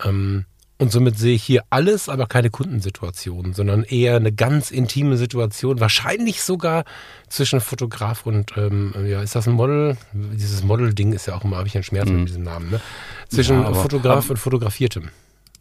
Ähm, 0.04 0.46
und 0.80 0.92
somit 0.92 1.18
sehe 1.18 1.34
ich 1.36 1.44
hier 1.44 1.63
alles, 1.70 2.08
aber 2.08 2.28
keine 2.28 2.50
Kundensituation, 2.50 3.54
sondern 3.54 3.84
eher 3.84 4.16
eine 4.16 4.32
ganz 4.32 4.70
intime 4.70 5.18
Situation, 5.18 5.80
wahrscheinlich 5.80 6.42
sogar 6.42 6.86
zwischen 7.30 7.62
Fotograf 7.62 8.26
und, 8.26 8.56
ähm, 8.58 8.94
ja, 9.08 9.22
ist 9.22 9.36
das 9.36 9.48
ein 9.48 9.56
Model? 9.56 9.98
Dieses 10.13 10.63
Model-Ding 10.63 11.13
ist 11.13 11.26
ja 11.26 11.36
auch 11.36 11.44
immer, 11.44 11.58
habe 11.58 11.68
ich 11.68 11.76
einen 11.76 11.84
Schmerz 11.84 12.10
mhm. 12.10 12.20
mit 12.20 12.30
diesem 12.30 12.44
Namen, 12.44 12.70
ne? 12.70 12.82
Zwischen 13.30 13.62
ja, 13.62 13.68
aber, 13.68 13.82
Fotograf 13.82 14.26
aber, 14.26 14.32
und 14.32 14.38
Fotografiertem. 14.38 15.10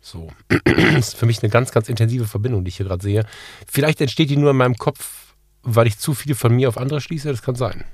So. 0.03 0.31
das 0.65 1.09
ist 1.09 1.17
für 1.17 1.27
mich 1.27 1.43
eine 1.43 1.51
ganz, 1.51 1.73
ganz 1.73 1.89
intensive 1.89 2.27
Verbindung, 2.27 2.65
die 2.65 2.69
ich 2.69 2.77
hier 2.77 2.87
gerade 2.87 3.03
sehe. 3.03 3.25
Vielleicht 3.67 4.01
entsteht 4.01 4.31
die 4.31 4.37
nur 4.37 4.51
in 4.51 4.57
meinem 4.57 4.77
Kopf, 4.77 5.35
weil 5.63 5.87
ich 5.87 5.99
zu 5.99 6.15
viel 6.15 6.35
von 6.35 6.55
mir 6.55 6.69
auf 6.69 6.79
andere 6.79 7.01
schließe, 7.01 7.29
das 7.29 7.43
kann 7.43 7.55
sein. 7.55 7.85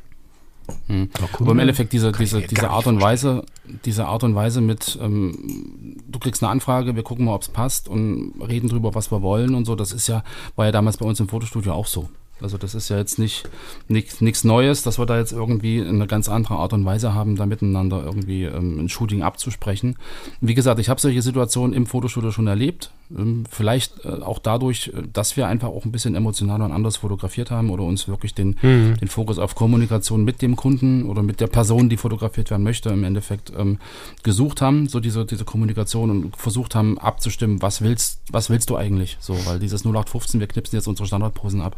Hm. 0.86 1.08
Aber 1.38 1.52
im 1.52 1.58
Endeffekt 1.58 1.92
diese, 1.92 2.12
diese, 2.12 2.42
diese 2.42 2.70
Art 2.70 2.86
und 2.86 3.00
Weise, 3.00 3.44
diese 3.84 4.06
Art 4.06 4.24
und 4.24 4.34
Weise 4.34 4.60
mit, 4.60 4.98
ähm, 5.00 5.96
du 6.06 6.18
kriegst 6.18 6.42
eine 6.42 6.50
Anfrage, 6.50 6.96
wir 6.96 7.02
gucken 7.02 7.24
mal, 7.24 7.34
ob 7.34 7.42
es 7.42 7.48
passt 7.48 7.88
und 7.88 8.34
reden 8.40 8.68
drüber, 8.68 8.94
was 8.94 9.10
wir 9.10 9.22
wollen 9.22 9.54
und 9.54 9.64
so, 9.64 9.74
das 9.74 9.92
ist 9.92 10.08
ja, 10.08 10.22
war 10.56 10.66
ja 10.66 10.72
damals 10.72 10.96
bei 10.96 11.06
uns 11.06 11.20
im 11.20 11.28
Fotostudio 11.28 11.72
auch 11.72 11.86
so. 11.86 12.08
Also 12.42 12.58
das 12.58 12.74
ist 12.74 12.88
ja 12.88 12.98
jetzt 12.98 13.18
nicht 13.18 13.48
nichts 13.88 14.44
Neues, 14.44 14.82
dass 14.82 14.98
wir 14.98 15.06
da 15.06 15.18
jetzt 15.18 15.32
irgendwie 15.32 15.80
eine 15.80 16.06
ganz 16.06 16.28
andere 16.28 16.56
Art 16.56 16.72
und 16.72 16.84
Weise 16.84 17.14
haben, 17.14 17.36
da 17.36 17.46
miteinander 17.46 18.02
irgendwie 18.04 18.44
ähm, 18.44 18.80
ein 18.80 18.88
Shooting 18.88 19.22
abzusprechen. 19.22 19.96
Wie 20.40 20.54
gesagt, 20.54 20.80
ich 20.80 20.88
habe 20.88 21.00
solche 21.00 21.22
Situationen 21.22 21.74
im 21.74 21.86
Fotostudio 21.86 22.30
schon 22.30 22.46
erlebt. 22.46 22.90
Ähm, 23.16 23.44
vielleicht 23.50 24.04
äh, 24.04 24.08
auch 24.08 24.38
dadurch, 24.38 24.88
äh, 24.88 25.02
dass 25.12 25.36
wir 25.36 25.46
einfach 25.46 25.68
auch 25.68 25.84
ein 25.84 25.92
bisschen 25.92 26.14
emotionaler 26.14 26.64
und 26.64 26.72
anders 26.72 26.98
fotografiert 26.98 27.50
haben 27.50 27.70
oder 27.70 27.84
uns 27.84 28.08
wirklich 28.08 28.34
den, 28.34 28.56
mhm. 28.62 28.96
den 29.00 29.08
Fokus 29.08 29.38
auf 29.38 29.54
Kommunikation 29.54 30.24
mit 30.24 30.42
dem 30.42 30.56
Kunden 30.56 31.08
oder 31.08 31.22
mit 31.22 31.40
der 31.40 31.46
Person, 31.46 31.88
die 31.88 31.96
fotografiert 31.96 32.50
werden 32.50 32.62
möchte, 32.62 32.90
im 32.90 33.04
Endeffekt 33.04 33.52
ähm, 33.56 33.78
gesucht 34.22 34.60
haben, 34.62 34.88
so 34.88 35.00
diese, 35.00 35.24
diese 35.24 35.44
Kommunikation 35.44 36.10
und 36.10 36.36
versucht 36.36 36.74
haben 36.74 36.98
abzustimmen, 36.98 37.62
was 37.62 37.82
willst, 37.82 38.20
was 38.30 38.50
willst 38.50 38.70
du 38.70 38.76
eigentlich? 38.76 39.16
So, 39.20 39.34
weil 39.46 39.58
dieses 39.58 39.82
0815, 39.82 40.40
wir 40.40 40.46
knipsen 40.46 40.76
jetzt 40.76 40.86
unsere 40.86 41.06
Standardposen 41.06 41.60
ab, 41.60 41.76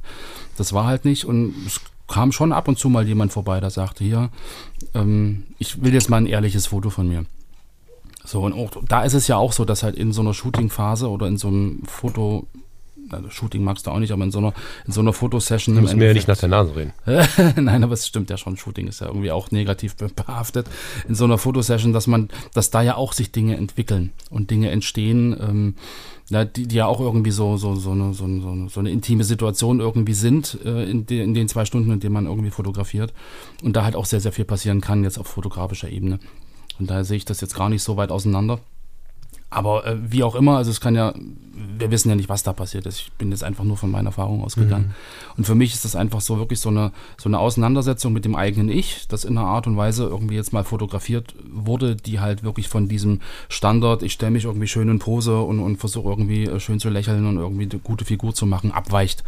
das 0.56 0.72
war 0.72 0.86
halt 0.86 1.04
nicht 1.04 1.24
und 1.24 1.54
es 1.66 1.80
kam 2.08 2.32
schon 2.32 2.52
ab 2.52 2.68
und 2.68 2.78
zu 2.78 2.88
mal 2.88 3.06
jemand 3.06 3.32
vorbei, 3.32 3.60
der 3.60 3.70
sagte, 3.70 4.04
hier, 4.04 4.30
ähm, 4.94 5.44
ich 5.58 5.82
will 5.82 5.94
jetzt 5.94 6.10
mal 6.10 6.18
ein 6.18 6.26
ehrliches 6.26 6.66
Foto 6.66 6.90
von 6.90 7.08
mir. 7.08 7.24
So, 8.24 8.42
und 8.42 8.52
auch, 8.54 8.70
da 8.88 9.04
ist 9.04 9.14
es 9.14 9.28
ja 9.28 9.36
auch 9.36 9.52
so, 9.52 9.64
dass 9.64 9.82
halt 9.82 9.96
in 9.96 10.12
so 10.12 10.22
einer 10.22 10.34
Shooting-Phase 10.34 11.08
oder 11.08 11.26
in 11.26 11.36
so 11.36 11.48
einem 11.48 11.82
Foto, 11.86 12.46
also 13.14 13.30
Shooting 13.30 13.62
magst 13.62 13.86
du 13.86 13.90
auch 13.90 13.98
nicht, 13.98 14.12
aber 14.12 14.24
in 14.24 14.30
so 14.30 14.38
einer, 14.38 14.52
in 14.86 14.92
so 14.92 15.00
einer 15.00 15.12
Fotosession. 15.12 15.74
Du 15.74 15.80
musst 15.80 15.96
mir 15.96 16.08
ja 16.08 16.12
nicht 16.12 16.28
nach 16.28 16.36
der 16.36 16.48
Nase 16.48 16.76
reden. 16.76 16.92
Nein, 17.64 17.84
aber 17.84 17.94
es 17.94 18.06
stimmt 18.06 18.30
ja 18.30 18.36
schon. 18.36 18.56
Shooting 18.56 18.88
ist 18.88 19.00
ja 19.00 19.06
irgendwie 19.08 19.30
auch 19.30 19.50
negativ 19.50 19.96
behaftet. 19.96 20.66
In 21.08 21.14
so 21.14 21.24
einer 21.24 21.38
Fotosession, 21.38 21.92
dass 21.92 22.06
man, 22.06 22.28
dass 22.52 22.70
da 22.70 22.82
ja 22.82 22.96
auch 22.96 23.12
sich 23.12 23.32
Dinge 23.32 23.56
entwickeln 23.56 24.12
und 24.30 24.50
Dinge 24.50 24.70
entstehen, 24.70 25.36
ähm, 25.40 25.74
ja, 26.30 26.44
die, 26.44 26.66
die 26.66 26.76
ja 26.76 26.86
auch 26.86 27.00
irgendwie 27.00 27.30
so, 27.30 27.56
so, 27.56 27.76
so, 27.76 27.90
eine, 27.90 28.14
so, 28.14 28.24
eine, 28.24 28.68
so 28.68 28.80
eine 28.80 28.90
intime 28.90 29.24
Situation 29.24 29.80
irgendwie 29.80 30.14
sind 30.14 30.58
äh, 30.64 30.84
in, 30.90 31.06
de, 31.06 31.22
in 31.22 31.34
den 31.34 31.48
zwei 31.48 31.64
Stunden, 31.64 31.90
in 31.90 32.00
denen 32.00 32.14
man 32.14 32.26
irgendwie 32.26 32.50
fotografiert. 32.50 33.12
Und 33.62 33.76
da 33.76 33.84
halt 33.84 33.96
auch 33.96 34.06
sehr, 34.06 34.20
sehr 34.20 34.32
viel 34.32 34.44
passieren 34.44 34.80
kann, 34.80 35.04
jetzt 35.04 35.18
auf 35.18 35.26
fotografischer 35.26 35.90
Ebene. 35.90 36.18
Und 36.78 36.90
daher 36.90 37.04
sehe 37.04 37.18
ich 37.18 37.24
das 37.24 37.40
jetzt 37.40 37.54
gar 37.54 37.68
nicht 37.68 37.82
so 37.82 37.96
weit 37.96 38.10
auseinander. 38.10 38.60
Aber 39.54 39.86
äh, 39.86 39.96
wie 40.10 40.24
auch 40.24 40.34
immer, 40.34 40.56
also 40.56 40.72
es 40.72 40.80
kann 40.80 40.96
ja, 40.96 41.14
wir 41.78 41.92
wissen 41.92 42.08
ja 42.08 42.16
nicht, 42.16 42.28
was 42.28 42.42
da 42.42 42.52
passiert 42.52 42.86
ist. 42.86 42.98
Ich 42.98 43.12
bin 43.12 43.30
jetzt 43.30 43.44
einfach 43.44 43.62
nur 43.62 43.76
von 43.76 43.88
meiner 43.88 44.08
Erfahrung 44.08 44.42
ausgegangen. 44.42 44.86
Mhm. 44.86 45.34
Und 45.36 45.44
für 45.44 45.54
mich 45.54 45.72
ist 45.74 45.84
das 45.84 45.94
einfach 45.94 46.20
so 46.20 46.38
wirklich 46.38 46.58
so 46.58 46.70
eine, 46.70 46.90
so 47.16 47.28
eine 47.28 47.38
Auseinandersetzung 47.38 48.12
mit 48.12 48.24
dem 48.24 48.34
eigenen 48.34 48.68
Ich, 48.68 49.06
das 49.06 49.24
in 49.24 49.38
einer 49.38 49.46
Art 49.46 49.68
und 49.68 49.76
Weise 49.76 50.04
irgendwie 50.04 50.34
jetzt 50.34 50.52
mal 50.52 50.64
fotografiert 50.64 51.36
wurde, 51.48 51.94
die 51.94 52.18
halt 52.18 52.42
wirklich 52.42 52.68
von 52.68 52.88
diesem 52.88 53.20
Standard, 53.48 54.02
ich 54.02 54.12
stelle 54.12 54.32
mich 54.32 54.44
irgendwie 54.44 54.66
schön 54.66 54.88
in 54.88 54.98
Pose 54.98 55.40
und, 55.40 55.60
und 55.60 55.76
versuche 55.76 56.08
irgendwie 56.08 56.46
äh, 56.46 56.58
schön 56.58 56.80
zu 56.80 56.88
lächeln 56.88 57.24
und 57.24 57.36
irgendwie 57.36 57.68
eine 57.70 57.78
gute 57.78 58.04
Figur 58.04 58.34
zu 58.34 58.46
machen, 58.46 58.72
abweicht 58.72 59.22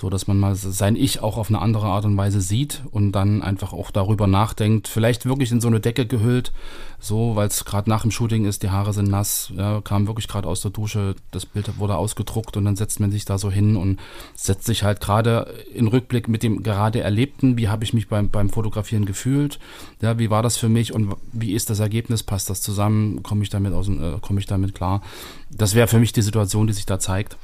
so 0.00 0.08
dass 0.08 0.26
man 0.26 0.38
mal 0.38 0.54
sein 0.54 0.96
Ich 0.96 1.22
auch 1.22 1.36
auf 1.36 1.50
eine 1.50 1.60
andere 1.60 1.86
Art 1.86 2.06
und 2.06 2.16
Weise 2.16 2.40
sieht 2.40 2.82
und 2.90 3.12
dann 3.12 3.42
einfach 3.42 3.74
auch 3.74 3.90
darüber 3.90 4.26
nachdenkt, 4.26 4.88
vielleicht 4.88 5.26
wirklich 5.26 5.52
in 5.52 5.60
so 5.60 5.68
eine 5.68 5.78
Decke 5.78 6.06
gehüllt, 6.06 6.52
so, 6.98 7.36
weil 7.36 7.48
es 7.48 7.66
gerade 7.66 7.90
nach 7.90 8.02
dem 8.02 8.10
Shooting 8.10 8.46
ist, 8.46 8.62
die 8.62 8.70
Haare 8.70 8.94
sind 8.94 9.10
nass, 9.10 9.52
ja, 9.54 9.82
kam 9.82 10.06
wirklich 10.06 10.26
gerade 10.26 10.48
aus 10.48 10.62
der 10.62 10.70
Dusche, 10.70 11.16
das 11.32 11.44
Bild 11.44 11.78
wurde 11.78 11.96
ausgedruckt 11.96 12.56
und 12.56 12.64
dann 12.64 12.76
setzt 12.76 12.98
man 12.98 13.10
sich 13.10 13.26
da 13.26 13.36
so 13.36 13.50
hin 13.50 13.76
und 13.76 14.00
setzt 14.34 14.64
sich 14.64 14.84
halt 14.84 15.00
gerade 15.00 15.54
in 15.74 15.86
Rückblick 15.86 16.28
mit 16.28 16.42
dem 16.42 16.62
gerade 16.62 17.02
Erlebten, 17.02 17.58
wie 17.58 17.68
habe 17.68 17.84
ich 17.84 17.92
mich 17.92 18.08
beim, 18.08 18.30
beim 18.30 18.48
Fotografieren 18.48 19.04
gefühlt, 19.04 19.58
ja, 20.00 20.18
wie 20.18 20.30
war 20.30 20.42
das 20.42 20.56
für 20.56 20.70
mich 20.70 20.94
und 20.94 21.14
wie 21.32 21.52
ist 21.52 21.68
das 21.68 21.78
Ergebnis, 21.78 22.22
passt 22.22 22.48
das 22.48 22.62
zusammen, 22.62 23.22
komme 23.22 23.42
ich 23.42 23.50
damit 23.50 23.74
aus, 23.74 23.88
äh, 23.88 24.18
komme 24.22 24.40
ich 24.40 24.46
damit 24.46 24.74
klar. 24.74 25.02
Das 25.50 25.74
wäre 25.74 25.88
für 25.88 25.98
mich 25.98 26.14
die 26.14 26.22
Situation, 26.22 26.66
die 26.66 26.72
sich 26.72 26.86
da 26.86 26.98
zeigt. 26.98 27.36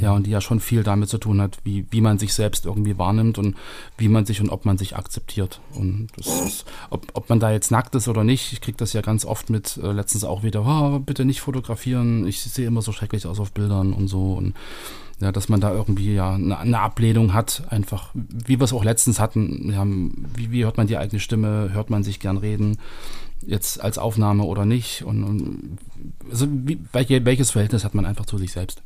Ja, 0.00 0.12
und 0.12 0.26
die 0.26 0.30
ja 0.30 0.40
schon 0.40 0.58
viel 0.58 0.82
damit 0.82 1.08
zu 1.08 1.18
tun 1.18 1.40
hat, 1.40 1.58
wie, 1.62 1.86
wie 1.90 2.00
man 2.00 2.18
sich 2.18 2.34
selbst 2.34 2.66
irgendwie 2.66 2.98
wahrnimmt 2.98 3.38
und 3.38 3.56
wie 3.96 4.08
man 4.08 4.26
sich 4.26 4.40
und 4.40 4.50
ob 4.50 4.64
man 4.64 4.78
sich 4.78 4.96
akzeptiert. 4.96 5.60
Und 5.74 6.08
ist, 6.16 6.64
ob, 6.90 7.06
ob 7.14 7.28
man 7.28 7.38
da 7.38 7.52
jetzt 7.52 7.70
nackt 7.70 7.94
ist 7.94 8.08
oder 8.08 8.24
nicht, 8.24 8.52
ich 8.52 8.60
kriege 8.60 8.76
das 8.76 8.92
ja 8.92 9.00
ganz 9.00 9.24
oft 9.24 9.48
mit, 9.48 9.78
äh, 9.82 9.92
letztens 9.92 10.24
auch 10.24 10.42
wieder, 10.42 10.66
oh, 10.66 10.98
bitte 10.98 11.24
nicht 11.24 11.40
fotografieren, 11.40 12.26
ich 12.26 12.40
sehe 12.40 12.66
immer 12.66 12.82
so 12.82 12.90
schrecklich 12.90 13.26
aus 13.26 13.38
auf 13.38 13.52
Bildern 13.52 13.92
und 13.92 14.08
so. 14.08 14.32
Und 14.34 14.54
ja, 15.20 15.30
dass 15.30 15.48
man 15.48 15.60
da 15.60 15.72
irgendwie 15.72 16.14
ja 16.14 16.34
eine, 16.34 16.58
eine 16.58 16.80
Ablehnung 16.80 17.32
hat, 17.32 17.62
einfach, 17.68 18.10
wie 18.14 18.58
wir 18.58 18.64
es 18.64 18.72
auch 18.72 18.84
letztens 18.84 19.20
hatten, 19.20 19.70
ja, 19.70 19.84
wie, 20.36 20.50
wie 20.50 20.64
hört 20.64 20.78
man 20.78 20.88
die 20.88 20.96
eigene 20.96 21.20
Stimme, 21.20 21.70
hört 21.72 21.90
man 21.90 22.02
sich 22.02 22.18
gern 22.18 22.38
reden, 22.38 22.78
jetzt 23.46 23.80
als 23.80 23.98
Aufnahme 23.98 24.44
oder 24.44 24.64
nicht 24.64 25.04
und, 25.04 25.24
und 25.24 25.78
also 26.30 26.46
wie, 26.50 26.78
welches 26.92 27.50
Verhältnis 27.50 27.84
hat 27.84 27.94
man 27.94 28.04
einfach 28.04 28.26
zu 28.26 28.36
sich 28.36 28.52
selbst? 28.52 28.82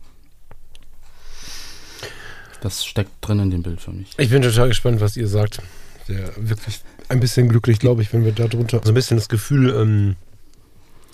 Das 2.64 2.83
steckt 2.83 3.11
drin 3.20 3.40
in 3.40 3.50
dem 3.50 3.62
Bild 3.62 3.79
für 3.79 3.92
mich. 3.92 4.09
Ich 4.16 4.31
bin 4.31 4.40
total 4.40 4.68
gespannt, 4.68 5.03
was 5.03 5.18
ihr 5.18 5.29
sagt. 5.29 5.61
Sehr 6.07 6.31
wirklich 6.37 6.81
ein 7.11 7.20
bisschen 7.20 7.50
glücklich, 7.50 7.79
glaube 7.79 8.00
ich, 8.00 8.11
wenn 8.14 8.24
wir 8.24 8.33
darunter 8.33 8.81
so 8.83 8.90
ein 8.90 8.94
bisschen 8.94 9.18
das 9.18 9.29
Gefühl 9.29 9.68
ähm, 9.68 10.16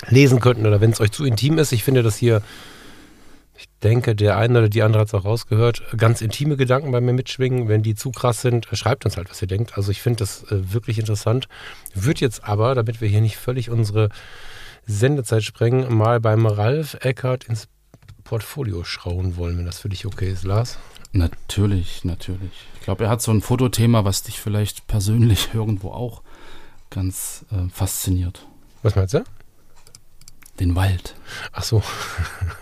lesen 0.08 0.38
könnten 0.38 0.64
oder 0.64 0.80
wenn 0.80 0.92
es 0.92 1.00
euch 1.00 1.10
zu 1.10 1.24
intim 1.24 1.58
ist. 1.58 1.72
Ich 1.72 1.82
finde, 1.82 2.04
dass 2.04 2.16
hier, 2.16 2.42
ich 3.58 3.68
denke, 3.82 4.14
der 4.14 4.36
eine 4.36 4.60
oder 4.60 4.68
die 4.68 4.80
andere 4.84 5.00
hat 5.00 5.08
es 5.08 5.14
auch 5.14 5.24
rausgehört, 5.24 5.82
ganz 5.96 6.20
intime 6.20 6.56
Gedanken 6.56 6.92
bei 6.92 7.00
mir 7.00 7.14
mitschwingen. 7.14 7.66
Wenn 7.66 7.82
die 7.82 7.96
zu 7.96 8.12
krass 8.12 8.42
sind, 8.42 8.68
schreibt 8.72 9.04
uns 9.04 9.16
halt, 9.16 9.28
was 9.28 9.42
ihr 9.42 9.48
denkt. 9.48 9.76
Also 9.76 9.90
ich 9.90 10.02
finde 10.02 10.20
das 10.20 10.44
äh, 10.52 10.72
wirklich 10.72 11.00
interessant. 11.00 11.48
Wird 11.94 12.20
jetzt 12.20 12.44
aber, 12.44 12.76
damit 12.76 13.00
wir 13.00 13.08
hier 13.08 13.22
nicht 13.22 13.38
völlig 13.38 13.70
unsere 13.70 14.08
Sendezeit 14.86 15.42
sprengen, 15.42 15.92
mal 15.92 16.20
beim 16.20 16.46
Ralf 16.46 16.96
Eckert 17.00 17.42
ins 17.42 17.66
Portfolio 18.22 18.84
schauen 18.84 19.36
wollen, 19.36 19.58
wenn 19.58 19.66
das 19.66 19.80
für 19.80 19.88
dich 19.88 20.06
okay 20.06 20.30
ist, 20.30 20.44
Lars. 20.44 20.78
Natürlich, 21.12 22.04
natürlich. 22.04 22.52
Ich 22.74 22.80
glaube, 22.82 23.04
er 23.04 23.10
hat 23.10 23.20
so 23.20 23.32
ein 23.32 23.40
Fotothema, 23.40 24.04
was 24.04 24.22
dich 24.22 24.40
vielleicht 24.40 24.86
persönlich 24.86 25.50
irgendwo 25.54 25.90
auch 25.90 26.22
ganz 26.90 27.44
äh, 27.52 27.68
fasziniert. 27.70 28.46
Was 28.82 28.96
meinst 28.96 29.14
du? 29.14 29.24
Den 30.58 30.74
Wald. 30.76 31.14
Ach 31.52 31.62
so. 31.62 31.82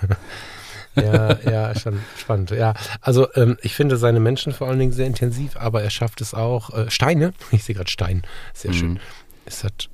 ja, 0.94 1.38
ja, 1.40 1.74
schon 1.78 2.00
spannend. 2.16 2.50
Ja, 2.50 2.74
also 3.00 3.32
ähm, 3.34 3.56
ich 3.62 3.74
finde 3.74 3.96
seine 3.96 4.20
Menschen 4.20 4.52
vor 4.52 4.68
allen 4.68 4.78
Dingen 4.78 4.92
sehr 4.92 5.06
intensiv, 5.06 5.56
aber 5.56 5.82
er 5.82 5.90
schafft 5.90 6.20
es 6.20 6.34
auch. 6.34 6.70
Äh, 6.70 6.90
Steine, 6.90 7.32
ich 7.50 7.64
sehe 7.64 7.74
gerade 7.74 7.90
Stein, 7.90 8.22
sehr 8.54 8.70
mhm. 8.70 8.76
schön. 8.76 9.00
Es 9.44 9.64
hat 9.64 9.88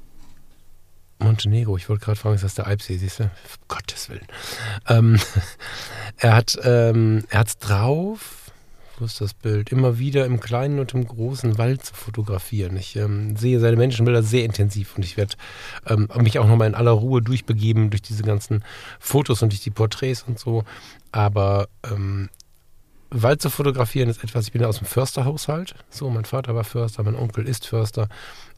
Montenegro, 1.19 1.77
ich 1.77 1.89
wollte 1.89 2.05
gerade 2.05 2.19
fragen, 2.19 2.35
ist 2.35 2.45
das 2.45 2.55
der 2.55 2.67
Alpsee, 2.67 2.97
siehst 2.97 3.21
du? 3.21 3.31
Gottes 3.69 4.11
Willen. 4.11 4.27
Ähm, 4.89 5.19
er 6.17 6.35
hat 6.35 6.59
ähm, 6.65 7.25
es 7.31 7.59
drauf, 7.59 8.34
ist 9.01 9.21
das 9.21 9.35
Bild? 9.35 9.71
Immer 9.71 9.99
wieder 9.99 10.27
im 10.27 10.41
kleinen 10.41 10.79
und 10.79 10.95
im 10.95 11.07
großen 11.07 11.59
Wald 11.59 11.85
zu 11.85 11.95
fotografieren. 11.95 12.77
Ich 12.77 12.97
ähm, 12.97 13.37
sehe 13.37 13.61
seine 13.61 13.77
Menschenbilder 13.77 14.23
sehr 14.23 14.45
intensiv 14.45 14.97
und 14.97 15.05
ich 15.05 15.17
werde 15.17 15.35
ähm, 15.87 16.09
mich 16.21 16.39
auch 16.39 16.47
nochmal 16.47 16.69
in 16.69 16.75
aller 16.75 16.93
Ruhe 16.93 17.23
durchbegeben 17.23 17.91
durch 17.91 18.03
diese 18.03 18.23
ganzen 18.23 18.65
Fotos 19.01 19.43
und 19.43 19.53
durch 19.53 19.63
die 19.63 19.71
Porträts 19.71 20.25
und 20.27 20.39
so. 20.39 20.65
Aber 21.13 21.69
ähm, 21.91 22.29
Wald 23.11 23.41
zu 23.41 23.49
fotografieren 23.49 24.09
ist 24.11 24.25
etwas, 24.25 24.47
ich 24.47 24.53
bin 24.53 24.61
ja 24.61 24.69
aus 24.69 24.79
dem 24.79 24.87
Försterhaushalt. 24.87 25.77
So, 25.89 26.11
mein 26.11 26.25
Vater 26.25 26.55
war 26.55 26.65
Förster, 26.65 27.05
mein 27.05 27.15
Onkel 27.15 27.47
ist 27.47 27.67
Förster, 27.67 28.09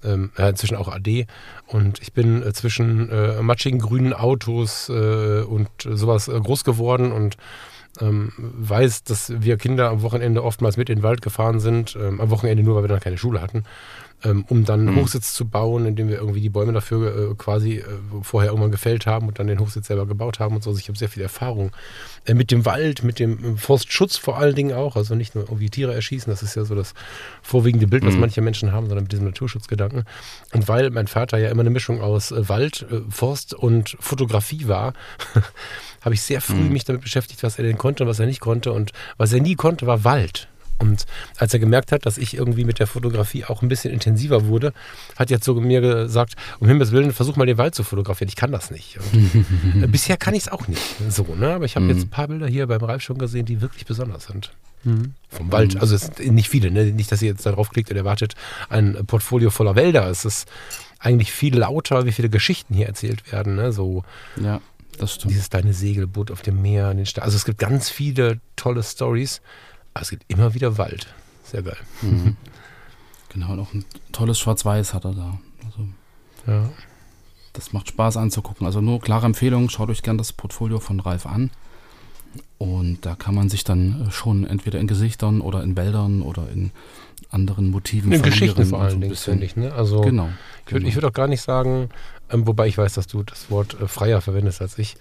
ähm, 0.03 0.33
inzwischen 0.37 0.77
auch 0.77 0.89
AD. 0.89 1.27
Und 1.67 2.01
ich 2.01 2.15
bin 2.15 2.43
äh, 2.43 2.53
zwischen 2.55 3.11
äh, 3.11 3.43
matschigen 3.43 3.79
grünen 3.79 4.15
Autos 4.15 4.89
äh, 4.89 5.43
und 5.43 5.69
sowas 5.79 6.29
äh, 6.29 6.41
groß 6.41 6.65
geworden 6.65 7.13
und 7.13 7.37
ähm, 8.01 8.33
weiß, 8.37 9.05
dass 9.05 9.33
wir 9.41 9.57
Kinder 9.57 9.91
am 9.91 10.03
Wochenende 10.03 10.43
oftmals 10.43 10.77
mit 10.77 10.89
in 10.89 10.99
den 10.99 11.03
Wald 11.03 11.23
gefahren 11.23 11.61
sind, 11.61 11.97
ähm, 12.01 12.21
am 12.21 12.31
Wochenende 12.31 12.63
nur, 12.63 12.77
weil 12.77 12.85
wir 12.85 12.89
dann 12.89 13.01
keine 13.01 13.19
Schule 13.19 13.41
hatten, 13.41 13.65
um 14.49 14.65
dann 14.65 14.87
mhm. 14.87 14.97
Hochsitz 14.97 15.35
zu 15.35 15.47
bauen, 15.47 15.87
indem 15.87 16.09
wir 16.09 16.17
irgendwie 16.17 16.41
die 16.41 16.49
Bäume 16.49 16.73
dafür 16.73 17.33
äh, 17.33 17.35
quasi 17.35 17.79
äh, 17.79 17.85
vorher 18.23 18.51
irgendwann 18.51 18.71
gefällt 18.71 19.07
haben 19.07 19.29
und 19.29 19.39
dann 19.39 19.47
den 19.47 19.61
Hochsitz 19.61 19.87
selber 19.89 20.07
gebaut 20.07 20.41
haben 20.41 20.57
und 20.57 20.63
so. 20.63 20.71
Also 20.71 20.81
ich 20.81 20.89
habe 20.89 20.99
sehr 20.99 21.09
viel 21.09 21.23
Erfahrung 21.23 21.71
äh, 22.25 22.35
mit 22.35 22.51
dem 22.51 22.65
Wald, 22.65 23.05
mit 23.05 23.19
dem 23.19 23.59
Forstschutz 23.59 24.17
vor 24.17 24.39
allen 24.39 24.55
Dingen 24.55 24.73
auch, 24.73 24.97
also 24.97 25.15
nicht 25.15 25.35
nur 25.35 25.45
irgendwie 25.45 25.71
Tiere 25.71 25.95
erschießen, 25.95 26.31
das 26.31 26.43
ist 26.43 26.55
ja 26.55 26.65
so 26.65 26.75
das 26.75 26.95
vorwiegende 27.43 27.87
Bild, 27.87 28.05
was 28.05 28.15
mhm. 28.15 28.21
manche 28.21 28.41
Menschen 28.41 28.73
haben, 28.73 28.87
sondern 28.87 29.05
mit 29.05 29.13
diesem 29.13 29.27
Naturschutzgedanken. 29.27 30.05
Und 30.53 30.69
weil 30.69 30.91
mein 30.91 31.07
Vater 31.07 31.39
ja 31.39 31.51
immer 31.51 31.61
eine 31.61 31.71
Mischung 31.71 32.01
aus 32.01 32.33
äh, 32.33 32.49
Wald, 32.49 32.87
äh, 32.91 33.01
Forst 33.11 33.55
und 33.55 33.97
Fotografie 34.01 34.67
war, 34.67 34.95
habe 36.01 36.15
ich 36.15 36.23
sehr 36.23 36.41
früh 36.41 36.55
mhm. 36.55 36.73
mich 36.73 36.85
damit 36.85 37.03
beschäftigt, 37.03 37.43
was 37.43 37.59
er 37.59 37.65
denn 37.65 37.79
konnte 37.79 38.05
und 38.05 38.09
was 38.09 38.19
er 38.19 38.27
nicht 38.27 38.41
konnte. 38.41 38.73
Und 38.73 38.93
was 39.19 39.33
er 39.33 39.41
nie 39.41 39.57
konnte, 39.57 39.87
war 39.87 40.05
Wald. 40.05 40.49
Und 40.79 41.07
als 41.37 41.53
er 41.53 41.61
gemerkt 41.61 41.93
hat, 41.93 42.07
dass 42.07 42.19
ich 42.19 42.35
irgendwie 42.35 42.65
mit 42.65 42.79
der 42.79 42.87
Fotografie 42.87 43.45
auch 43.45 43.63
ein 43.63 43.69
bisschen 43.69 43.93
intensiver 43.93 44.47
wurde, 44.47 44.73
hat 45.17 45.31
jetzt 45.31 45.45
so 45.45 45.55
mir 45.55 45.81
gesagt, 45.81 46.35
um 46.61 46.69
Himmels 46.69 46.93
Willen, 46.93 47.13
versuch 47.13 47.37
mal 47.37 47.47
den 47.47 47.59
Wald 47.59 47.75
zu 47.75 47.83
fotografieren. 47.83 48.29
Ich 48.29 48.37
kann 48.37 48.53
das 48.53 48.71
nicht. 48.71 48.99
Bisher 49.89 50.17
kann 50.17 50.35
ich 50.35 50.45
es 50.45 50.49
auch 50.49 50.69
nicht 50.69 50.83
so, 51.09 51.35
ne? 51.35 51.55
Aber 51.55 51.65
ich 51.65 51.77
habe 51.77 51.85
mhm. 51.85 51.93
jetzt 51.93 52.03
ein 52.05 52.11
paar 52.11 52.29
Bilder 52.29 52.47
hier 52.47 52.67
beim 52.67 52.83
Ralf 52.83 53.03
schon 53.03 53.19
gesehen, 53.19 53.47
die 53.47 53.61
wirklich 53.61 53.87
besonders 53.87 54.27
sind. 54.27 54.53
Mhm. 54.85 55.15
Vom 55.29 55.51
Wald. 55.53 55.75
Mhm. 55.75 55.81
Also 55.81 55.95
es 55.95 56.03
sind 56.03 56.35
nicht 56.35 56.49
viele, 56.49 56.71
ne? 56.71 56.85
Nicht, 56.87 57.11
dass 57.11 57.23
ihr 57.23 57.29
jetzt 57.29 57.47
darauf 57.47 57.71
klickt 57.71 57.91
und 57.91 57.97
erwartet 57.97 58.35
ein 58.69 59.07
Portfolio 59.07 59.51
voller 59.51 59.77
Wälder. 59.77 60.09
Es 60.11 60.25
ist 60.25 60.49
eigentlich 60.99 61.33
viel 61.33 61.57
lauter, 61.57 62.07
wie 62.07 62.13
viele 62.13 62.29
Geschichten 62.29 62.75
hier 62.75 62.87
erzählt 62.87 63.31
werden. 63.33 63.57
Ne? 63.57 63.73
So 63.73 64.03
ja. 64.41 64.61
Das 64.99 65.15
stimmt. 65.15 65.33
Dieses 65.33 65.49
deine 65.51 65.73
Segelboot 65.73 66.31
auf 66.31 66.43
dem 66.43 66.63
Meer, 66.63 66.93
den 66.95 67.07
Also 67.21 67.37
es 67.37 67.45
gibt 67.45 67.59
ganz 67.59 67.91
viele 67.91 68.41
tolle 68.57 68.83
Stories, 68.83 69.41
aber 69.97 70.03
es 70.03 70.11
gibt 70.11 70.25
immer 70.29 70.55
wieder 70.55 70.77
Wald. 70.79 71.07
Sehr 71.43 71.63
geil. 71.63 71.77
Mhm. 72.03 72.37
Genau, 73.31 73.53
und 73.53 73.61
auch 73.61 73.73
ein 73.73 73.85
tolles 74.13 74.39
Schwarz-Weiß 74.39 74.95
hat 74.95 75.05
er 75.05 75.13
da. 75.13 75.39
Also, 75.65 75.89
ja. 76.47 76.69
Das 77.55 77.73
macht 77.73 77.89
Spaß 77.89 78.19
anzugucken. 78.19 78.67
Also 78.67 78.83
nur 78.83 79.01
klare 79.01 79.25
Empfehlung, 79.25 79.71
schaut 79.71 79.89
euch 79.89 80.03
gern 80.03 80.19
das 80.19 80.33
Portfolio 80.33 80.81
von 80.81 81.01
Ralf 81.01 81.25
an. 81.25 81.51
Und 82.59 83.07
da 83.07 83.15
kann 83.15 83.35
man 83.35 83.49
sich 83.49 83.65
dann 83.65 84.09
schon 84.11 84.47
entweder 84.47 84.79
in 84.79 84.87
Gesichtern 84.87 85.41
oder 85.41 85.63
in 85.63 85.77
Wäldern 85.77 86.21
oder 86.21 86.49
in 86.51 86.73
anderen 87.31 87.71
Motiven 87.71 88.13
in 88.13 88.23
Geschichten 88.23 88.67
vor 88.67 88.81
allen 88.81 89.01
Dingen, 89.01 89.15
finde 89.15 89.47
ich. 89.47 89.57
Ne? 89.57 89.73
Also 89.73 90.03
genau. 90.03 90.29
Ich 90.67 90.73
würde 90.73 90.85
genau. 90.85 90.95
würd 90.97 91.05
auch 91.07 91.13
gar 91.13 91.29
nicht 91.29 91.41
sagen, 91.41 91.89
ähm, 92.31 92.47
wobei 92.47 92.67
ich 92.67 92.77
weiß, 92.77 92.95
dass 92.95 93.07
du 93.07 93.23
das 93.23 93.51
Wort 93.51 93.81
äh, 93.81 93.89
freier 93.89 94.21
verwendest 94.21 94.61
als 94.61 94.79
ich. 94.79 94.97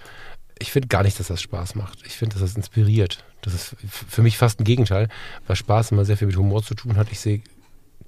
Ich 0.60 0.72
finde 0.72 0.88
gar 0.88 1.04
nicht, 1.04 1.20
dass 1.20 1.28
das 1.28 1.42
Spaß 1.42 1.76
macht. 1.76 2.00
Ich 2.06 2.14
finde, 2.14 2.34
dass 2.36 2.42
das 2.42 2.56
inspiriert. 2.56 3.24
Das 3.42 3.54
ist 3.54 3.76
für 3.88 4.22
mich 4.22 4.38
fast 4.38 4.60
ein 4.60 4.64
Gegenteil, 4.64 5.10
weil 5.48 5.56
Spaß 5.56 5.92
immer 5.92 6.06
sehr 6.06 6.18
viel 6.18 6.28
mit 6.28 6.38
Humor 6.38 6.64
zu 6.64 6.76
tun 6.76 6.96
hat. 6.98 7.12
Ich 7.12 7.20
sehe 7.20 7.42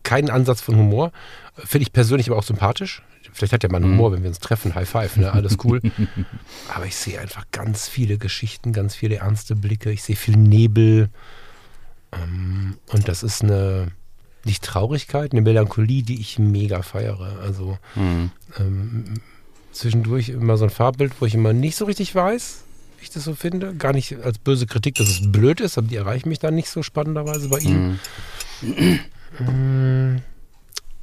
keinen 0.03 0.29
Ansatz 0.29 0.61
von 0.61 0.75
Humor. 0.77 1.11
Finde 1.57 1.83
ich 1.83 1.91
persönlich 1.93 2.29
aber 2.29 2.37
auch 2.39 2.43
sympathisch. 2.43 3.01
Vielleicht 3.33 3.51
hat 3.53 3.63
ja 3.63 3.69
mal 3.69 3.77
einen 3.77 3.91
Humor, 3.91 4.13
wenn 4.13 4.23
wir 4.23 4.29
uns 4.29 4.39
treffen. 4.39 4.73
High 4.73 4.89
five, 4.89 5.17
ne? 5.17 5.31
Alles 5.33 5.57
cool. 5.65 5.81
aber 6.73 6.85
ich 6.85 6.95
sehe 6.95 7.19
einfach 7.19 7.45
ganz 7.51 7.87
viele 7.89 8.17
Geschichten, 8.17 8.71
ganz 8.73 8.95
viele 8.95 9.17
ernste 9.17 9.55
Blicke. 9.55 9.91
Ich 9.91 10.01
sehe 10.03 10.15
viel 10.15 10.37
Nebel. 10.37 11.09
Ähm, 12.13 12.77
und 12.87 13.07
das 13.09 13.21
ist 13.23 13.43
eine, 13.43 13.91
nicht 14.45 14.63
Traurigkeit, 14.63 15.33
eine 15.33 15.41
Melancholie, 15.41 16.03
die 16.03 16.19
ich 16.21 16.39
mega 16.39 16.81
feiere. 16.81 17.39
Also 17.41 17.77
Mhm. 17.95 18.31
ähm, 18.57 19.13
zwischendurch 19.77 20.29
immer 20.29 20.57
so 20.57 20.65
ein 20.65 20.69
Farbbild, 20.69 21.13
wo 21.19 21.25
ich 21.25 21.35
immer 21.35 21.53
nicht 21.53 21.75
so 21.75 21.85
richtig 21.85 22.13
weiß, 22.13 22.63
wie 22.97 23.03
ich 23.03 23.09
das 23.09 23.23
so 23.23 23.35
finde. 23.35 23.75
Gar 23.75 23.93
nicht 23.93 24.15
als 24.23 24.37
böse 24.39 24.65
Kritik, 24.65 24.95
dass 24.95 25.07
es 25.09 25.31
blöd 25.31 25.61
ist, 25.61 25.77
aber 25.77 25.87
die 25.87 25.95
erreichen 25.95 26.29
mich 26.29 26.39
dann 26.39 26.55
nicht 26.55 26.69
so 26.69 26.83
spannenderweise 26.83 27.49
bei 27.49 27.59
ihm. 27.59 27.99
Mhm. 28.61 28.99
Mm, 29.39 30.21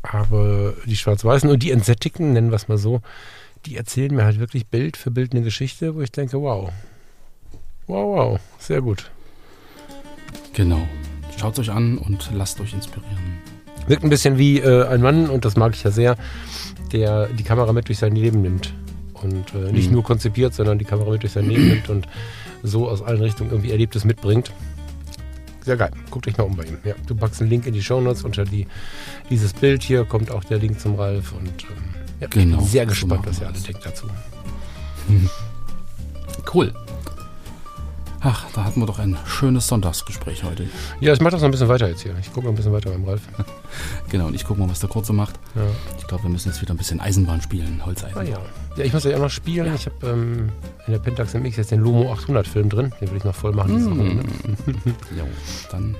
Aber 0.03 0.75
die 0.87 0.97
Schwarz-Weißen 0.97 1.49
und 1.49 1.63
die 1.63 1.71
Entsättigten, 1.71 2.33
nennen 2.33 2.51
wir 2.51 2.57
es 2.57 2.69
mal 2.69 2.79
so, 2.79 3.01
die 3.67 3.77
erzählen 3.77 4.15
mir 4.15 4.25
halt 4.25 4.41
wirklich 4.41 4.67
Bild 4.67 4.97
für 4.97 5.11
Bild 5.11 5.33
eine 5.33 5.43
Geschichte, 5.43 5.95
wo 5.95 6.01
ich 6.01 6.11
denke, 6.13 6.41
wow. 6.41 6.71
Wow, 7.87 8.17
wow, 8.17 8.41
sehr 8.59 8.81
gut. 8.81 9.11
Genau. 10.53 10.87
Schaut 11.39 11.59
euch 11.59 11.71
an 11.71 11.99
und 11.99 12.31
lasst 12.35 12.61
euch 12.61 12.75
inspirieren. 12.75 13.39
Wirkt 13.87 14.05
ein 14.05 14.11
bisschen 14.11 14.39
wie 14.39 14.59
äh, 14.61 14.87
ein 14.87 15.03
Mann, 15.03 15.29
und 15.29 15.45
das 15.45 15.57
mag 15.57 15.75
ich 15.75 15.85
ja 15.85 15.91
sehr, 15.91 16.17
der 16.95 17.27
die 17.27 17.43
Kamera 17.43 17.73
mit 17.75 17.89
durch 17.89 17.99
sein 17.99 18.17
Leben 18.17 18.41
nimmt. 18.41 18.73
Und 19.13 19.53
äh, 19.55 19.71
nicht 19.73 19.89
Mhm. 19.89 19.95
nur 19.95 20.03
konzipiert, 20.05 20.55
sondern 20.55 20.79
die 20.79 20.85
Kamera 20.87 21.11
mit 21.11 21.23
durch 21.23 21.33
sein 21.33 21.47
Leben 21.49 21.69
nimmt 21.69 21.89
und 21.91 22.07
so 22.63 22.89
aus 22.89 23.03
allen 23.03 23.21
Richtungen 23.21 23.51
irgendwie 23.51 23.71
Erlebtes 23.73 24.05
mitbringt. 24.05 24.51
Sehr 25.63 25.77
geil. 25.77 25.91
Guckt 26.11 26.27
euch 26.29 26.37
mal 26.37 26.45
um 26.45 26.57
bei 26.57 26.65
ihm. 26.65 26.79
Ja, 26.85 26.95
du 27.07 27.15
packst 27.15 27.41
einen 27.41 27.49
Link 27.51 27.67
in 27.67 27.73
die 27.75 27.83
Shownotes 27.83 28.23
unter 28.25 28.45
die, 28.45 28.67
dieses 29.31 29.53
Bild 29.55 29.83
hier, 29.83 30.05
kommt 30.05 30.31
auch 30.31 30.45
der 30.45 30.59
Link 30.59 30.79
zum 30.81 30.95
Ralf. 30.97 31.33
Und 31.33 31.49
ähm, 31.49 31.85
ja, 32.21 32.27
Genau, 32.29 32.57
ich 32.57 32.59
bin 32.59 32.67
sehr 32.69 32.87
gespannt, 32.87 33.27
was 33.27 33.41
ihr 33.41 33.47
alle 33.49 33.59
denkt 33.59 33.85
dazu. 33.85 34.07
Cool. 36.53 36.73
Ach, 38.27 38.47
da 38.55 38.65
hatten 38.65 38.81
wir 38.81 38.87
doch 38.87 38.99
ein 38.99 39.19
schönes 39.27 39.69
Sonntagsgespräch 39.69 40.45
heute. 40.45 40.67
Ja, 40.99 41.13
ich 41.13 41.21
mache 41.21 41.33
das 41.33 41.43
noch 41.43 41.49
ein 41.49 41.51
bisschen 41.51 41.69
weiter 41.69 41.89
jetzt 41.89 42.01
hier. 42.01 42.15
Ich 42.19 42.33
gucke 42.33 42.47
noch 42.47 42.53
ein 42.53 42.57
bisschen 42.57 42.73
weiter 42.73 42.91
beim 42.91 43.05
Ralf. 43.05 43.21
Genau, 44.09 44.29
und 44.29 44.35
ich 44.35 44.45
gucke 44.45 44.61
mal, 44.61 44.71
was 44.71 44.79
der 44.79 44.89
Kurze 44.89 45.13
macht. 45.13 45.35
Ja. 45.57 45.63
Ich 45.99 46.07
glaube, 46.07 46.23
wir 46.23 46.31
müssen 46.31 46.49
jetzt 46.49 46.63
wieder 46.63 46.73
ein 46.73 46.77
bisschen 46.77 47.01
Eisenbahn 47.01 47.43
spielen, 47.43 47.85
Holzeisen. 47.85 48.17
Ah, 48.17 48.23
ja. 48.23 48.39
ja, 48.77 48.85
ich 48.85 48.93
muss 48.93 49.03
ja 49.03 49.17
auch 49.17 49.21
noch 49.21 49.31
spielen. 49.31 49.75
Ich 49.75 49.87
habe 49.87 50.07
ähm, 50.07 50.53
in 50.87 50.93
der 50.93 51.01
Pentax 51.01 51.35
MX 51.35 51.57
jetzt 51.57 51.73
den 51.73 51.81
Lomo 51.81 52.13
800 52.13 52.47
Film 52.47 52.69
drin. 52.69 52.93
Den 53.01 53.11
will 53.11 53.17
ich 53.17 53.25
noch 53.25 53.35
voll 53.35 53.53
machen 53.53 53.85
Wochenende. 53.85 54.23
Jo, 55.19 55.25
dann 55.73 55.97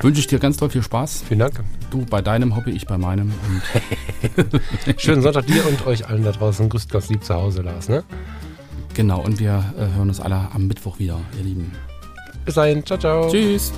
wünsche 0.00 0.20
ich 0.20 0.28
dir 0.28 0.38
ganz 0.38 0.56
doll 0.56 0.70
viel 0.70 0.84
Spaß. 0.84 1.24
Vielen 1.26 1.40
Dank. 1.40 1.64
Du 1.90 2.06
bei 2.06 2.22
deinem 2.22 2.54
Hobby, 2.56 2.70
ich 2.70 2.86
bei 2.86 2.96
meinem. 2.96 3.32
Und 4.86 5.00
Schönen 5.00 5.22
Sonntag 5.22 5.46
dir 5.46 5.66
und 5.66 5.84
euch 5.86 6.06
allen 6.06 6.22
da 6.22 6.30
draußen. 6.30 6.68
Grüßt 6.68 6.90
ganz 6.90 7.08
lieb 7.08 7.24
zu 7.24 7.34
Hause, 7.34 7.62
Lars. 7.62 7.88
Ne? 7.88 8.04
Genau, 9.00 9.22
und 9.22 9.40
wir 9.40 9.64
äh, 9.78 9.96
hören 9.96 10.08
uns 10.08 10.20
alle 10.20 10.48
am 10.52 10.66
Mittwoch 10.66 10.98
wieder, 10.98 11.18
ihr 11.38 11.44
Lieben. 11.44 11.72
Bis 12.44 12.54
dahin. 12.54 12.84
Ciao, 12.84 12.98
ciao. 12.98 13.30
Tschüss. 13.30 13.72